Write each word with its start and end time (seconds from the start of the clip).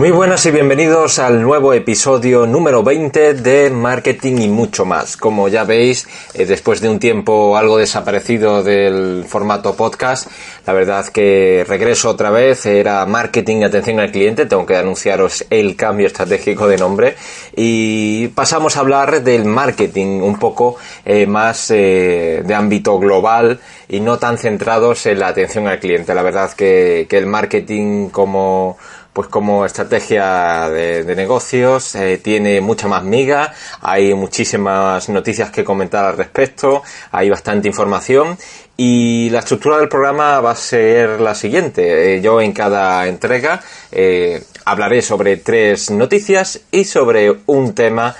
Muy 0.00 0.12
buenas 0.12 0.46
y 0.46 0.50
bienvenidos 0.50 1.18
al 1.18 1.42
nuevo 1.42 1.74
episodio 1.74 2.46
número 2.46 2.82
20 2.82 3.34
de 3.34 3.68
Marketing 3.68 4.38
y 4.38 4.48
mucho 4.48 4.86
más. 4.86 5.18
Como 5.18 5.46
ya 5.48 5.64
veis, 5.64 6.08
eh, 6.32 6.46
después 6.46 6.80
de 6.80 6.88
un 6.88 6.98
tiempo 6.98 7.54
algo 7.58 7.76
desaparecido 7.76 8.62
del 8.62 9.26
formato 9.28 9.76
podcast, 9.76 10.26
la 10.66 10.72
verdad 10.72 11.06
que 11.08 11.66
regreso 11.68 12.08
otra 12.08 12.30
vez, 12.30 12.64
era 12.64 13.04
Marketing 13.04 13.58
y 13.58 13.64
atención 13.64 14.00
al 14.00 14.10
cliente, 14.10 14.46
tengo 14.46 14.64
que 14.64 14.78
anunciaros 14.78 15.44
el 15.50 15.76
cambio 15.76 16.06
estratégico 16.06 16.66
de 16.66 16.78
nombre 16.78 17.16
y 17.54 18.28
pasamos 18.28 18.78
a 18.78 18.80
hablar 18.80 19.22
del 19.22 19.44
marketing 19.44 20.22
un 20.22 20.38
poco 20.38 20.76
eh, 21.04 21.26
más 21.26 21.70
eh, 21.70 22.42
de 22.42 22.54
ámbito 22.54 22.98
global 22.98 23.60
y 23.86 24.00
no 24.00 24.18
tan 24.18 24.38
centrados 24.38 25.04
en 25.04 25.18
la 25.18 25.28
atención 25.28 25.68
al 25.68 25.78
cliente. 25.78 26.14
La 26.14 26.22
verdad 26.22 26.50
que, 26.52 27.06
que 27.06 27.18
el 27.18 27.26
marketing 27.26 28.08
como 28.08 28.78
pues 29.20 29.28
como 29.28 29.66
estrategia 29.66 30.70
de, 30.70 31.14
negocios 31.14 31.94
eh, 31.94 32.16
tiene 32.16 32.62
mucha 32.62 32.88
más 32.88 33.04
miga, 33.04 33.52
hay 33.82 34.14
muchísimas 34.14 35.10
noticias 35.10 35.50
que 35.50 35.62
comentar 35.62 36.06
al 36.06 36.16
respecto, 36.16 36.82
hay 37.12 37.28
bastante 37.28 37.68
información 37.68 38.38
y 38.78 39.28
la 39.28 39.40
estructura 39.40 39.76
del 39.76 39.90
programa 39.90 40.40
va 40.40 40.52
a 40.52 40.56
ser 40.56 41.20
la 41.20 41.34
siguiente. 41.34 42.14
Eh, 42.14 42.22
yo 42.22 42.40
en 42.40 42.52
cada 42.52 43.06
entrega 43.08 43.60
eh, 43.92 44.42
hablaré 44.64 45.02
sobre 45.02 45.36
tres 45.36 45.90
noticias 45.90 46.58
y 46.72 46.84
sobre 46.84 47.40
un 47.44 47.74
tema 47.74 48.16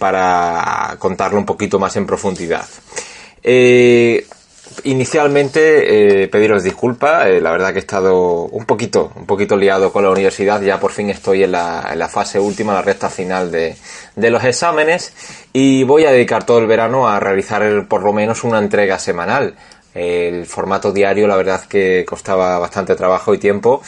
para 0.00 0.96
contarlo 0.98 1.38
un 1.38 1.46
poquito 1.46 1.78
más 1.78 1.94
en 1.94 2.06
profundidad. 2.06 2.66
Inicialmente 4.82 6.22
eh, 6.24 6.28
pediros 6.28 6.62
disculpas, 6.64 7.26
eh, 7.26 7.40
la 7.40 7.52
verdad 7.52 7.72
que 7.72 7.78
he 7.78 7.80
estado 7.80 8.42
un 8.42 8.64
poquito, 8.64 9.12
un 9.14 9.24
poquito 9.24 9.56
liado 9.56 9.92
con 9.92 10.02
la 10.02 10.10
universidad, 10.10 10.60
ya 10.60 10.80
por 10.80 10.90
fin 10.90 11.10
estoy 11.10 11.44
en 11.44 11.52
la, 11.52 12.08
fase 12.10 12.40
última, 12.40 12.74
la 12.74 12.82
recta 12.82 13.08
final 13.08 13.52
de, 13.52 13.76
de, 14.16 14.30
los 14.30 14.42
exámenes 14.44 15.12
y 15.52 15.84
voy 15.84 16.04
a 16.04 16.10
dedicar 16.10 16.44
todo 16.44 16.58
el 16.58 16.66
verano 16.66 17.08
a 17.08 17.20
realizar 17.20 17.86
por 17.88 18.02
lo 18.02 18.12
menos 18.12 18.42
una 18.42 18.58
entrega 18.58 18.98
semanal. 18.98 19.54
El 19.94 20.46
formato 20.46 20.92
diario 20.92 21.28
la 21.28 21.36
verdad 21.36 21.64
que 21.66 22.04
costaba 22.04 22.58
bastante 22.58 22.96
trabajo 22.96 23.32
y 23.32 23.38
tiempo 23.38 23.80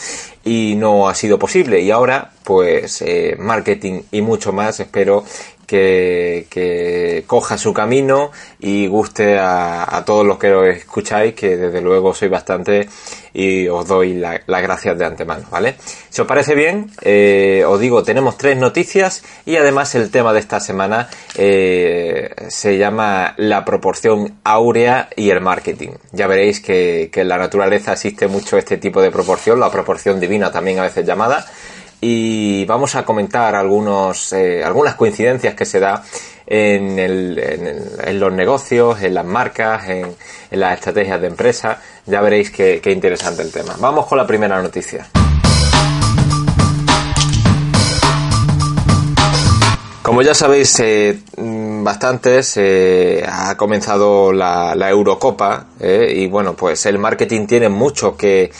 y 0.44 0.76
no 0.76 1.08
ha 1.08 1.14
sido 1.16 1.36
posible 1.36 1.80
y 1.80 1.90
ahora 1.90 2.30
pues 2.44 3.02
eh, 3.02 3.34
marketing 3.36 4.02
y 4.12 4.22
mucho 4.22 4.52
más 4.52 4.78
espero 4.78 5.24
que, 5.66 7.24
coja 7.26 7.58
su 7.58 7.72
camino 7.72 8.30
y 8.60 8.86
guste 8.86 9.38
a, 9.38 10.02
todos 10.06 10.24
los 10.26 10.38
que 10.38 10.48
lo 10.48 10.64
escucháis, 10.64 11.34
que 11.34 11.56
desde 11.56 11.80
luego 11.80 12.14
soy 12.14 12.28
bastante 12.28 12.88
y 13.32 13.68
os 13.68 13.86
doy 13.86 14.14
las 14.14 14.46
gracias 14.46 14.98
de 14.98 15.04
antemano, 15.04 15.46
¿vale? 15.50 15.76
Si 16.08 16.22
os 16.22 16.26
parece 16.26 16.54
bien, 16.54 16.90
eh, 17.02 17.64
os 17.66 17.78
digo, 17.78 18.02
tenemos 18.02 18.38
tres 18.38 18.56
noticias 18.56 19.22
y 19.44 19.56
además 19.56 19.94
el 19.94 20.10
tema 20.10 20.32
de 20.32 20.40
esta 20.40 20.60
semana 20.60 21.08
eh, 21.36 22.30
se 22.48 22.78
llama 22.78 23.34
la 23.36 23.64
proporción 23.64 24.38
áurea 24.44 25.10
y 25.16 25.30
el 25.30 25.40
marketing. 25.40 25.90
Ya 26.12 26.26
veréis 26.26 26.60
que, 26.60 27.10
que 27.12 27.22
en 27.22 27.28
la 27.28 27.36
naturaleza 27.36 27.92
existe 27.92 28.26
mucho 28.26 28.56
este 28.56 28.78
tipo 28.78 29.02
de 29.02 29.10
proporción, 29.10 29.60
la 29.60 29.70
proporción 29.70 30.18
divina 30.18 30.50
también 30.50 30.78
a 30.78 30.82
veces 30.82 31.04
llamada 31.04 31.46
y 32.00 32.64
vamos 32.66 32.94
a 32.94 33.04
comentar 33.04 33.54
algunos, 33.54 34.32
eh, 34.32 34.62
algunas 34.62 34.94
coincidencias 34.94 35.54
que 35.54 35.64
se 35.64 35.80
da 35.80 36.02
en, 36.46 38.20
los 38.20 38.32
negocios, 38.32 39.02
en 39.02 39.14
las 39.14 39.24
marcas, 39.24 39.88
en, 39.88 40.14
las 40.50 40.74
estrategias 40.74 41.20
de 41.20 41.26
empresa. 41.26 41.80
Ya 42.06 42.20
veréis 42.20 42.50
qué, 42.50 42.80
interesante 42.86 43.42
el 43.42 43.50
tema. 43.50 43.76
Vamos 43.80 44.06
con 44.06 44.18
la 44.18 44.26
primera 44.26 44.60
noticia. 44.60 45.06
Como 50.02 50.22
ya 50.22 50.34
sabéis, 50.34 50.78
eh, 50.78 51.18
bastantes, 51.36 52.60
ha 53.26 53.56
comenzado 53.56 54.32
la, 54.32 54.76
la 54.76 54.88
Eurocopa 54.88 55.66
eh, 55.80 56.12
y 56.16 56.26
bueno, 56.28 56.54
pues 56.54 56.86
el 56.86 56.98
marketing 56.98 57.46
tiene 57.46 57.68
mucho 57.68 58.16
que, 58.16 58.50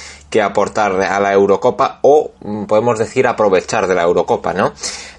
aportar 0.41 1.01
a 1.01 1.21
la 1.21 1.33
Eurocopa 1.33 1.99
o 2.03 2.33
mm, 2.41 2.65
podemos 2.65 2.99
decir 2.99 3.27
aprovechar 3.27 3.87
de 3.87 3.95
la 3.95 4.03
Eurocopa, 4.03 4.53
¿no? 4.53 4.73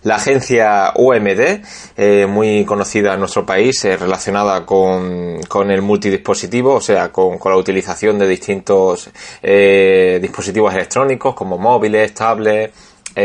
La 0.04 0.16
agencia 0.16 0.94
UMD, 0.96 1.62
eh, 1.98 2.26
muy 2.28 2.64
conocida 2.66 3.14
en 3.14 3.20
nuestro 3.20 3.46
país, 3.46 3.84
eh, 3.86 3.98
relacionada 3.98 4.66
con, 4.66 5.42
con, 5.48 5.72
el 5.72 5.82
multidispositivo, 5.82 6.76
o 6.76 6.82
sea, 6.82 7.12
con, 7.12 7.38
con 7.38 7.52
la 7.52 7.58
utilización 7.58 8.18
de 8.20 8.28
distintos 8.28 9.10
eh, 9.42 10.20
dispositivos 10.22 10.74
electrónicos 10.74 11.36
como 11.36 11.58
móviles, 11.58 12.14
tablets, 12.14 12.74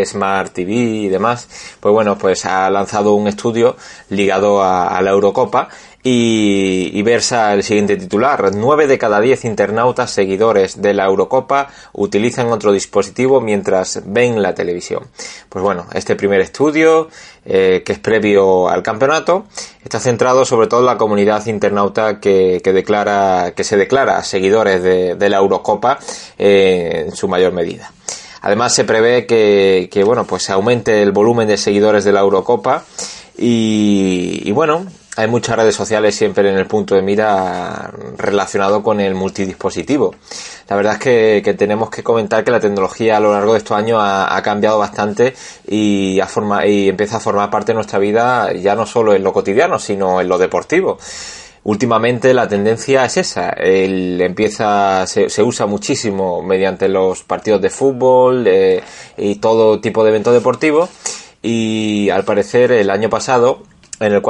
Smart 0.05 0.53
TV 0.53 0.73
y 0.73 1.09
demás, 1.09 1.77
pues 1.79 1.93
bueno, 1.93 2.17
pues 2.17 2.45
ha 2.47 2.71
lanzado 2.71 3.15
un 3.15 3.29
estudio 3.29 3.77
ligado 4.09 4.63
a, 4.63 5.01
la 5.03 5.11
Eurocopa 5.11 5.69
y, 6.03 7.01
versa 7.03 7.53
el 7.53 7.63
siguiente 7.63 7.97
titular. 7.97 8.53
9 8.55 8.87
de 8.87 8.99
cada 8.99 9.21
10 9.21 9.45
internautas 9.45 10.11
seguidores 10.11 10.83
de 10.83 10.95
la 10.95 11.05
Eurocopa 11.05 11.69
utilizan 11.93 12.49
otro 12.49 12.73
dispositivo 12.73 13.41
mientras 13.41 14.03
ven 14.07 14.43
la 14.43 14.55
televisión. 14.55 15.05
Pues 15.49 15.63
bueno, 15.63 15.87
este 15.95 16.17
primer 16.17 16.41
estudio, 16.41 17.09
eh, 17.45 17.83
que 17.85 17.93
es 17.93 17.99
previo 17.99 18.69
al 18.69 18.83
campeonato, 18.83 19.47
está 19.85 20.01
centrado 20.01 20.45
sobre 20.45 20.67
todo 20.67 20.81
en 20.81 20.87
la 20.87 20.99
comunidad 20.99 21.47
internauta 21.47 22.19
que, 22.19 22.61
declara, 22.65 23.53
que 23.55 23.65
se 23.65 23.77
declara 23.77 24.23
seguidores 24.25 24.83
de, 24.83 25.29
la 25.29 25.37
Eurocopa 25.37 25.99
eh, 26.39 27.05
en 27.07 27.17
su 27.17 27.29
mayor 27.29 27.53
medida. 27.53 27.93
Además 28.41 28.75
se 28.75 28.83
prevé 28.83 29.25
que, 29.25 29.89
que 29.91 30.03
bueno, 30.03 30.25
pues 30.25 30.43
se 30.43 30.53
aumente 30.53 31.01
el 31.01 31.13
volumen 31.13 31.47
de 31.47 31.57
seguidores 31.57 32.03
de 32.05 32.13
la 32.13 32.21
Eurocopa 32.21 32.85
y, 33.37 34.51
bueno, 34.53 34.87
hay 35.17 35.29
muchas 35.29 35.57
redes 35.57 35.75
sociales 35.75 36.15
siempre 36.15 36.49
en 36.49 36.57
el 36.57 36.67
punto 36.67 36.95
de 36.95 37.03
mira 37.03 37.93
relacionado 38.17 38.83
con 38.83 39.01
el 39.01 39.15
multidispositivo. 39.15 40.15
La 40.69 40.77
verdad 40.77 40.95
es 40.95 41.43
que, 41.43 41.55
tenemos 41.55 41.91
que 41.91 42.03
comentar 42.03 42.45
que 42.45 42.51
la 42.51 42.61
tecnología 42.61 43.19
a 43.19 43.21
lo 43.21 43.33
largo 43.33 43.53
de 43.53 43.59
estos 43.59 43.77
años 43.77 43.99
ha, 44.03 44.41
cambiado 44.43 44.79
bastante 44.79 45.35
y, 45.69 46.19
y 46.67 46.89
empieza 46.89 47.19
a 47.19 47.21
formar 47.21 47.51
parte 47.51 47.73
de 47.73 47.75
nuestra 47.75 47.99
vida 47.99 48.53
ya 48.55 48.75
no 48.75 48.87
solo 48.87 49.15
en 49.15 49.23
lo 49.23 49.33
cotidiano, 49.33 49.79
sino 49.79 50.21
en 50.21 50.29
lo 50.29 50.39
deportivo 50.39 50.99
últimamente 51.65 52.35
la 52.35 52.49
tendencia 52.49 53.05
es 53.05 53.17
esa. 53.19 53.51
El 53.51 54.21
empieza, 54.21 55.07
se, 55.07 55.29
se 55.29 55.43
usa 55.43 55.67
muchísimo 55.67 56.43
mediante 56.43 56.89
los 56.89 57.23
partidos 57.23 57.61
de 57.63 57.71
fútbol 57.71 58.47
eh, 58.47 58.83
y 59.17 59.37
todo 59.37 59.81
tipo 59.81 60.03
de 60.03 60.11
eventos 60.11 60.33
deportivos. 60.33 60.91
Y 61.43 62.09
al 62.11 62.25
parecer 62.25 62.73
el 62.73 62.91
año 62.91 63.11
pasado, 63.11 63.63
en 64.03 64.13
el, 64.13 64.23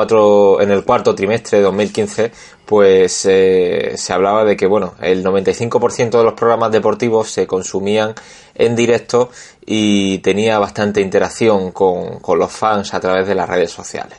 cuarto 0.85 1.15
trimestre 1.15 1.59
de 1.59 1.65
2015, 1.65 2.33
pues 2.65 3.27
eh, 3.27 3.93
se 3.97 4.13
hablaba 4.13 4.45
de 4.45 4.57
que 4.57 4.67
bueno, 4.67 4.95
el 5.01 5.25
95% 5.25 6.11
de 6.11 6.25
los 6.25 6.35
programas 6.35 6.73
deportivos 6.73 7.31
se 7.31 7.47
consumían 7.47 8.15
en 8.55 8.77
directo 8.77 9.31
y 9.65 10.19
tenía 10.19 10.59
bastante 10.59 11.01
interacción 11.01 11.73
con, 11.73 12.21
los 12.39 12.53
fans 12.53 12.95
a 12.95 13.01
través 13.01 13.27
de 13.27 13.35
las 13.35 13.49
redes 13.49 13.71
sociales. 13.71 14.19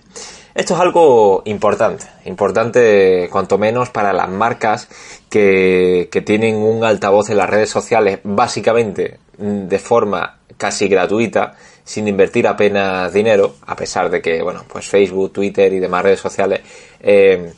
Esto 0.55 0.75
es 0.75 0.79
algo 0.79 1.41
importante, 1.45 2.05
importante 2.25 3.27
cuanto 3.31 3.57
menos 3.57 3.89
para 3.89 4.13
las 4.13 4.29
marcas 4.29 4.87
que 5.29 6.23
tienen 6.25 6.55
un 6.55 6.83
altavoz 6.83 7.31
en 7.31 7.37
las 7.37 7.49
redes 7.49 7.71
sociales 7.71 8.19
básicamente 8.23 9.19
de 9.37 9.79
forma 9.79 10.37
casi 10.57 10.87
gratuita, 10.87 11.55
sin 11.83 12.07
invertir 12.07 12.47
apenas 12.47 13.11
dinero, 13.13 13.55
a 13.66 13.75
pesar 13.75 14.09
de 14.09 14.21
que, 14.21 14.41
bueno, 14.41 14.63
pues 14.67 14.88
Facebook, 14.88 15.33
Twitter 15.33 15.71
y 15.73 15.79
demás 15.79 16.03
redes 16.03 16.19
sociales 16.19 16.61
eh, 16.99 17.53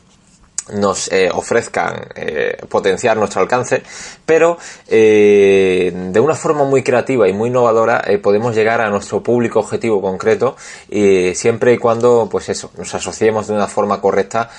nos 0.74 1.12
eh, 1.12 1.30
ofrezcan 1.32 2.08
eh, 2.14 2.56
potenciar 2.68 3.16
nuestro 3.16 3.40
alcance, 3.40 3.82
pero 4.24 4.58
eh, 4.88 5.92
de 5.94 6.20
una 6.20 6.34
forma 6.34 6.64
muy 6.64 6.82
creativa 6.82 7.28
y 7.28 7.32
muy 7.32 7.48
innovadora 7.50 8.02
podemos 8.22 8.54
llegar 8.54 8.80
a 8.80 8.90
nuestro 8.90 9.22
público 9.22 9.60
objetivo 9.60 10.00
concreto 10.00 10.56
y 10.88 11.34
siempre 11.34 11.74
y 11.74 11.78
cuando 11.78 12.28
pues 12.30 12.48
eso 12.48 12.70
nos 12.76 12.92
asociemos 12.94 13.46
de 13.46 13.54
una 13.54 13.68
forma 13.68 14.00
correcta 14.00 14.50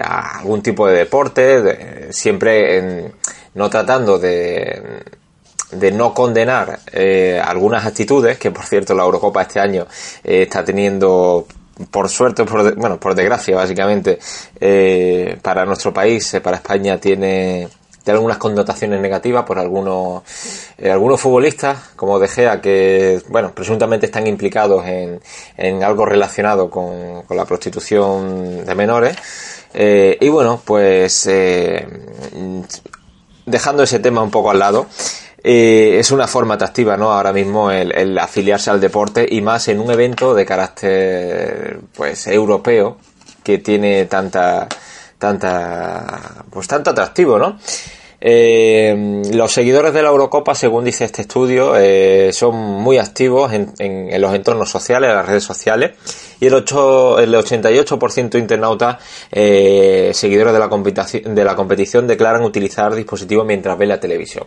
a 0.00 0.38
algún 0.38 0.62
tipo 0.62 0.86
de 0.86 0.98
deporte, 0.98 2.12
siempre 2.12 3.12
no 3.54 3.68
tratando 3.70 4.18
de 4.18 5.02
de 5.72 5.92
no 5.92 6.14
condenar 6.14 6.80
algunas 7.44 7.84
actitudes, 7.86 8.38
que 8.38 8.50
por 8.50 8.64
cierto 8.64 8.94
la 8.94 9.02
Eurocopa 9.02 9.42
este 9.42 9.60
año 9.60 9.86
está 10.22 10.64
teniendo 10.64 11.46
por 11.90 12.08
suerte, 12.08 12.44
por 12.44 12.74
bueno, 12.76 12.98
por 12.98 13.14
desgracia, 13.14 13.56
básicamente, 13.56 14.18
eh, 14.60 15.38
para 15.42 15.64
nuestro 15.64 15.92
país, 15.92 16.34
eh, 16.34 16.40
para 16.40 16.58
España, 16.58 16.98
tiene, 16.98 17.68
tiene 18.04 18.16
algunas 18.16 18.38
connotaciones 18.38 19.00
negativas 19.00 19.44
por 19.44 19.58
algunos, 19.58 20.22
eh, 20.78 20.90
algunos 20.90 21.20
futbolistas, 21.20 21.90
como 21.96 22.18
De 22.18 22.28
Gea, 22.28 22.60
que, 22.60 23.22
bueno, 23.28 23.52
presuntamente 23.54 24.06
están 24.06 24.26
implicados 24.26 24.86
en, 24.86 25.20
en 25.56 25.82
algo 25.82 26.04
relacionado 26.04 26.70
con, 26.70 27.22
con 27.22 27.36
la 27.36 27.44
prostitución 27.44 28.64
de 28.64 28.74
menores. 28.74 29.16
y 29.74 30.28
bueno, 30.28 30.60
pues, 30.64 31.28
dejando 33.46 33.82
ese 33.82 33.98
tema 33.98 34.22
un 34.22 34.30
poco 34.30 34.50
al 34.50 34.58
lado, 34.58 34.86
eh, 35.44 35.98
es 35.98 36.12
una 36.12 36.28
forma 36.28 36.54
atractiva, 36.54 36.96
¿no? 36.96 37.12
Ahora 37.12 37.32
mismo 37.32 37.70
el, 37.70 38.16
afiliarse 38.18 38.70
al 38.70 38.80
deporte 38.80 39.26
y 39.28 39.40
más 39.40 39.66
en 39.68 39.80
un 39.80 39.90
evento 39.90 40.34
de 40.34 40.46
carácter, 40.46 41.80
pues, 41.96 42.28
europeo 42.28 42.98
que 43.42 43.58
tiene 43.58 44.04
tanta, 44.04 44.68
tanta, 45.18 46.44
pues, 46.48 46.68
tanto 46.68 46.90
atractivo, 46.90 47.38
¿no? 47.38 47.58
Eh, 48.24 49.22
los 49.32 49.52
seguidores 49.52 49.92
de 49.92 50.00
la 50.00 50.10
Eurocopa, 50.10 50.54
según 50.54 50.84
dice 50.84 51.06
este 51.06 51.22
estudio, 51.22 51.74
eh, 51.76 52.32
son 52.32 52.54
muy 52.54 52.98
activos 52.98 53.52
en, 53.52 53.74
los 54.20 54.32
entornos 54.32 54.70
sociales, 54.70 55.10
en 55.10 55.16
las 55.16 55.26
redes 55.26 55.42
sociales, 55.42 55.90
y 56.38 56.46
el, 56.46 56.54
8, 56.54 57.18
el 57.18 57.34
88% 57.34 58.30
de 58.30 58.38
internautas 58.38 58.98
seguidores 59.32 60.52
de 60.52 60.58
la, 60.60 60.68
de 61.34 61.44
la 61.44 61.56
competición 61.56 62.06
declaran 62.06 62.44
utilizar 62.44 62.94
dispositivos 62.94 63.44
mientras 63.44 63.76
ven 63.76 63.88
la 63.88 63.98
televisión. 63.98 64.46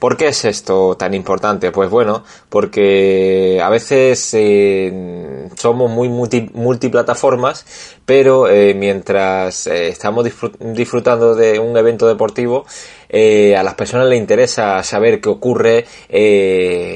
¿Por 0.00 0.16
qué 0.16 0.28
es 0.28 0.46
esto 0.46 0.96
tan 0.96 1.12
importante? 1.12 1.70
Pues 1.72 1.90
bueno, 1.90 2.24
porque 2.48 3.60
a 3.62 3.68
veces 3.68 4.30
eh, 4.32 5.46
somos 5.58 5.90
muy 5.90 6.08
multiplataformas, 6.08 7.66
pero 8.06 8.48
eh, 8.48 8.72
mientras 8.72 9.66
eh, 9.66 9.88
estamos 9.88 10.26
disfrutando 10.58 11.34
de 11.34 11.58
un 11.58 11.76
evento 11.76 12.08
deportivo, 12.08 12.64
a 13.12 13.62
las 13.64 13.74
personas 13.74 14.06
les 14.06 14.20
interesa 14.20 14.82
saber 14.84 15.20
qué 15.20 15.28
ocurre 15.28 15.84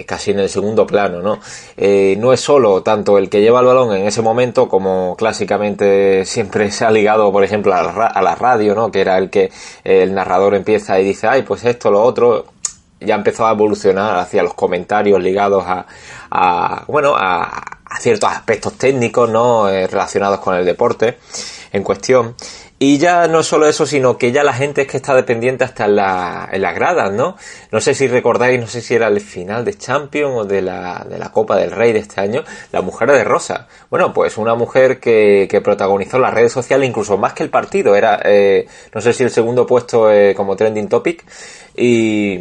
casi 0.06 0.30
en 0.30 0.38
el 0.38 0.48
segundo 0.48 0.86
plano, 0.86 1.20
¿no? 1.20 1.40
no 2.16 2.32
es 2.32 2.40
solo 2.40 2.84
tanto 2.84 3.18
el 3.18 3.28
que 3.28 3.40
lleva 3.40 3.58
el 3.58 3.66
balón 3.66 3.96
en 3.96 4.06
ese 4.06 4.22
momento, 4.22 4.68
como 4.68 5.16
clásicamente 5.16 6.24
siempre 6.24 6.70
se 6.70 6.84
ha 6.84 6.92
ligado, 6.92 7.32
por 7.32 7.42
ejemplo, 7.42 7.74
a 7.74 7.82
la, 7.82 8.06
a 8.06 8.22
la 8.22 8.36
radio, 8.36 8.76
¿no? 8.76 8.92
Que 8.92 9.00
era 9.00 9.18
el 9.18 9.28
que 9.28 9.50
el 9.82 10.14
narrador 10.14 10.54
empieza 10.54 11.00
y 11.00 11.04
dice, 11.04 11.26
ay, 11.26 11.42
pues 11.42 11.64
esto, 11.64 11.90
lo 11.90 12.00
otro, 12.00 12.53
ya 13.04 13.14
empezó 13.14 13.46
a 13.46 13.52
evolucionar 13.52 14.18
hacia 14.18 14.42
los 14.42 14.54
comentarios 14.54 15.22
ligados 15.22 15.64
a, 15.66 16.84
bueno, 16.86 17.14
a, 17.16 17.62
ciertos 18.00 18.28
aspectos 18.30 18.76
técnicos, 18.76 19.30
¿no? 19.30 19.68
Eh, 19.68 19.86
relacionados 19.86 20.40
con 20.40 20.56
el 20.56 20.64
deporte 20.64 21.18
en 21.72 21.82
cuestión. 21.82 22.34
Y 22.78 22.98
ya 22.98 23.28
no 23.28 23.42
solo 23.42 23.66
eso, 23.68 23.86
sino 23.86 24.18
que 24.18 24.32
ya 24.32 24.42
la 24.42 24.52
gente 24.52 24.82
es 24.82 24.88
que 24.88 24.96
está 24.96 25.14
dependiente 25.14 25.62
hasta 25.64 25.86
en 25.86 25.96
las 25.96 26.74
gradas, 26.74 27.12
¿no? 27.12 27.36
No 27.70 27.80
sé 27.80 27.94
si 27.94 28.08
recordáis, 28.08 28.60
no 28.60 28.66
sé 28.66 28.80
si 28.80 28.94
era 28.94 29.06
el 29.06 29.20
final 29.20 29.64
de 29.64 29.74
Champions 29.78 30.34
o 30.36 30.44
de 30.44 30.60
la, 30.60 31.06
de 31.08 31.18
la 31.18 31.30
Copa 31.30 31.56
del 31.56 31.70
Rey 31.70 31.92
de 31.92 32.00
este 32.00 32.20
año, 32.20 32.42
la 32.72 32.82
mujer 32.82 33.10
de 33.12 33.22
Rosa. 33.22 33.68
Bueno, 33.90 34.12
pues 34.12 34.36
una 34.36 34.56
mujer 34.56 34.98
que, 34.98 35.46
que 35.48 35.60
protagonizó 35.60 36.18
las 36.18 36.34
redes 36.34 36.52
sociales 36.52 36.88
incluso 36.88 37.16
más 37.16 37.32
que 37.32 37.44
el 37.44 37.50
partido. 37.50 37.94
Era, 37.94 38.20
eh, 38.24 38.66
no 38.92 39.00
sé 39.00 39.12
si 39.12 39.22
el 39.22 39.30
segundo 39.30 39.66
puesto 39.66 40.10
eh, 40.10 40.34
como 40.34 40.56
trending 40.56 40.88
topic. 40.88 41.24
Y, 41.76 42.40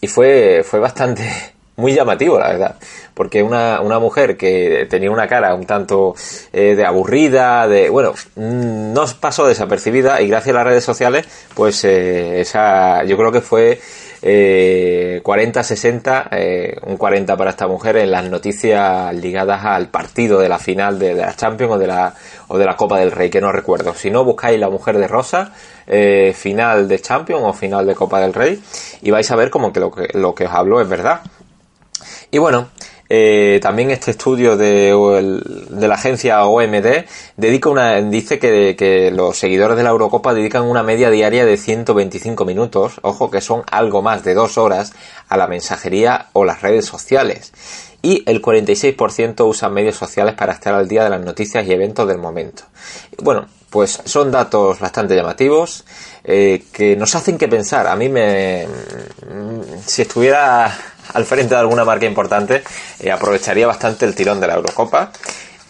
y 0.00 0.06
fue, 0.06 0.62
fue 0.64 0.80
bastante 0.80 1.24
muy 1.76 1.94
llamativo, 1.94 2.38
la 2.38 2.48
verdad, 2.48 2.76
porque 3.14 3.42
una, 3.42 3.80
una 3.80 3.98
mujer 3.98 4.36
que 4.36 4.86
tenía 4.90 5.10
una 5.10 5.28
cara 5.28 5.54
un 5.54 5.64
tanto 5.64 6.14
eh, 6.52 6.74
de 6.74 6.84
aburrida, 6.84 7.68
de, 7.68 7.88
bueno, 7.88 8.14
mm, 8.36 8.92
no 8.92 9.04
pasó 9.20 9.46
desapercibida 9.46 10.20
y 10.20 10.28
gracias 10.28 10.54
a 10.54 10.58
las 10.58 10.66
redes 10.66 10.84
sociales, 10.84 11.26
pues 11.54 11.84
eh, 11.84 12.40
esa, 12.40 13.04
yo 13.04 13.16
creo 13.16 13.30
que 13.30 13.40
fue 13.40 13.80
eh, 14.22 15.20
40-60, 15.22 16.28
eh, 16.32 16.76
un 16.86 16.96
40 16.96 17.36
para 17.36 17.50
esta 17.50 17.66
mujer 17.66 17.96
en 17.96 18.10
las 18.10 18.28
noticias 18.28 19.14
ligadas 19.14 19.64
al 19.64 19.88
partido 19.88 20.40
de 20.40 20.48
la 20.48 20.58
final 20.58 20.98
de, 20.98 21.14
de 21.14 21.22
la 21.22 21.34
Champions 21.34 21.74
o 21.74 21.78
de 21.78 21.86
la, 21.86 22.14
o 22.48 22.58
de 22.58 22.64
la 22.64 22.76
Copa 22.76 22.98
del 22.98 23.12
Rey, 23.12 23.30
que 23.30 23.40
no 23.40 23.52
recuerdo. 23.52 23.94
Si 23.94 24.10
no, 24.10 24.24
buscáis 24.24 24.58
la 24.58 24.70
mujer 24.70 24.98
de 24.98 25.08
Rosa, 25.08 25.52
eh, 25.86 26.34
final 26.36 26.88
de 26.88 27.00
Champions 27.00 27.42
o 27.44 27.52
final 27.52 27.86
de 27.86 27.94
Copa 27.94 28.20
del 28.20 28.34
Rey 28.34 28.62
y 29.00 29.10
vais 29.10 29.30
a 29.30 29.36
ver 29.36 29.50
como 29.50 29.72
que 29.72 29.80
lo 29.80 29.90
que, 29.90 30.08
lo 30.14 30.34
que 30.34 30.44
os 30.46 30.52
hablo 30.52 30.80
es 30.80 30.88
verdad. 30.88 31.20
Y 32.30 32.38
bueno, 32.38 32.68
eh, 33.10 33.58
también 33.62 33.90
este 33.90 34.10
estudio 34.10 34.56
de, 34.56 34.92
la 35.70 35.94
agencia 35.94 36.44
OMD 36.44 37.04
dedica 37.36 37.68
una, 37.70 38.00
dice 38.02 38.38
que, 38.38 38.76
que, 38.76 39.10
los 39.10 39.38
seguidores 39.38 39.76
de 39.76 39.82
la 39.82 39.90
Eurocopa 39.90 40.34
dedican 40.34 40.64
una 40.64 40.82
media 40.82 41.10
diaria 41.10 41.46
de 41.46 41.56
125 41.56 42.44
minutos, 42.44 43.00
ojo 43.02 43.30
que 43.30 43.40
son 43.40 43.62
algo 43.70 44.02
más 44.02 44.24
de 44.24 44.34
dos 44.34 44.58
horas, 44.58 44.92
a 45.28 45.36
la 45.36 45.46
mensajería 45.46 46.26
o 46.32 46.44
las 46.44 46.60
redes 46.60 46.84
sociales. 46.84 47.52
Y 48.00 48.22
el 48.30 48.40
46% 48.40 49.48
usan 49.48 49.74
medios 49.74 49.96
sociales 49.96 50.34
para 50.34 50.52
estar 50.52 50.74
al 50.74 50.86
día 50.86 51.02
de 51.02 51.10
las 51.10 51.20
noticias 51.20 51.66
y 51.66 51.72
eventos 51.72 52.06
del 52.06 52.18
momento. 52.18 52.62
Bueno, 53.22 53.46
pues 53.70 54.00
son 54.04 54.30
datos 54.30 54.78
bastante 54.78 55.16
llamativos 55.16 55.84
eh, 56.24 56.64
que 56.72 56.94
nos 56.94 57.14
hacen 57.14 57.36
que 57.36 57.48
pensar. 57.48 57.86
A 57.86 57.96
mí 57.96 58.08
me... 58.08 58.66
Si 59.84 60.02
estuviera 60.02 60.76
al 61.14 61.24
frente 61.24 61.54
de 61.54 61.60
alguna 61.60 61.84
marca 61.84 62.06
importante, 62.06 62.62
eh, 63.00 63.10
aprovecharía 63.10 63.66
bastante 63.66 64.06
el 64.06 64.14
tirón 64.14 64.40
de 64.40 64.46
la 64.46 64.54
Eurocopa 64.54 65.10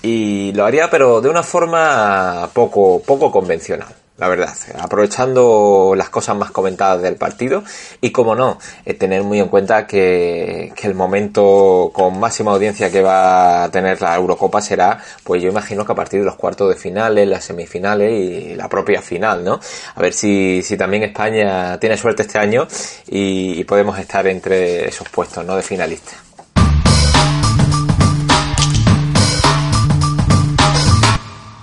y 0.03 0.53
lo 0.53 0.65
haría 0.65 0.89
pero 0.91 1.21
de 1.21 1.29
una 1.29 1.43
forma 1.43 2.49
poco, 2.53 3.03
poco 3.05 3.31
convencional 3.31 3.98
la 4.19 4.29
verdad, 4.29 4.53
aprovechando 4.81 5.95
las 5.97 6.11
cosas 6.11 6.37
más 6.37 6.51
comentadas 6.51 7.01
del 7.03 7.15
partido 7.15 7.63
y 8.01 8.11
como 8.11 8.35
no, 8.35 8.59
eh, 8.85 8.95
tener 8.95 9.23
muy 9.23 9.39
en 9.39 9.49
cuenta 9.49 9.87
que, 9.87 10.73
que, 10.75 10.89
el 10.89 10.95
momento 10.95 11.91
con 11.95 12.19
máxima 12.19 12.51
audiencia 12.51 12.91
que 12.91 13.01
va 13.01 13.65
a 13.65 13.71
tener 13.71 14.03
la 14.03 14.17
Eurocopa 14.17 14.61
será, 14.61 14.99
pues 15.23 15.41
yo 15.41 15.49
imagino 15.49 15.85
que 15.85 15.93
a 15.93 15.95
partir 15.95 16.21
de 16.21 16.27
los 16.27 16.35
cuartos 16.35 16.69
de 16.69 16.75
finales, 16.75 17.29
las 17.29 17.45
semifinales 17.45 18.13
y 18.13 18.55
la 18.57 18.69
propia 18.69 19.01
final, 19.01 19.45
¿no? 19.45 19.61
A 19.95 20.01
ver 20.03 20.13
si, 20.13 20.63
si 20.65 20.77
también 20.77 21.05
España 21.05 21.79
tiene 21.79 21.97
suerte 21.97 22.23
este 22.23 22.39
año 22.39 22.67
y, 23.07 23.61
y 23.61 23.65
podemos 23.65 23.99
estar 24.01 24.27
entre 24.27 24.89
esos 24.89 25.09
puestos, 25.11 25.45
¿no? 25.45 25.55
De 25.55 25.63
finalistas. 25.63 26.28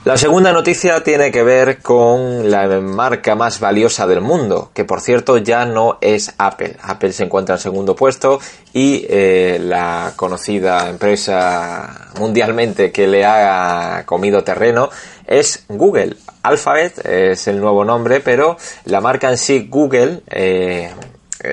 La 0.06 0.18
segunda 0.18 0.54
noticia 0.54 1.04
tiene 1.04 1.32
que 1.32 1.42
ver 1.42 1.82
con 1.82 2.52
la 2.52 2.68
marca 2.80 3.34
más 3.34 3.60
valiosa 3.60 4.06
del 4.06 4.22
mundo, 4.22 4.70
que 4.72 4.86
por 4.86 5.02
cierto 5.02 5.40
ya 5.40 5.66
no 5.66 5.98
es 6.00 6.32
Apple. 6.38 6.78
Apple 6.84 7.12
se 7.12 7.24
encuentra 7.24 7.56
en 7.56 7.62
segundo 7.62 7.96
puesto 7.96 8.40
y 8.72 9.04
eh, 9.10 9.58
la 9.60 10.14
conocida 10.16 10.90
empresa 10.92 12.12
mundialmente 12.20 12.92
que 12.92 13.08
le 13.08 13.26
ha 13.26 14.04
comido 14.06 14.44
terreno 14.44 14.92
es 15.26 15.66
Google. 15.70 16.18
Alphabet 16.44 17.04
es 17.04 17.48
el 17.48 17.60
nuevo 17.60 17.84
nombre, 17.84 18.20
pero 18.20 18.58
la 18.84 19.02
marca 19.02 19.32
en 19.32 19.40
sí 19.40 19.68
Google 19.68 20.22
eh, 20.28 20.92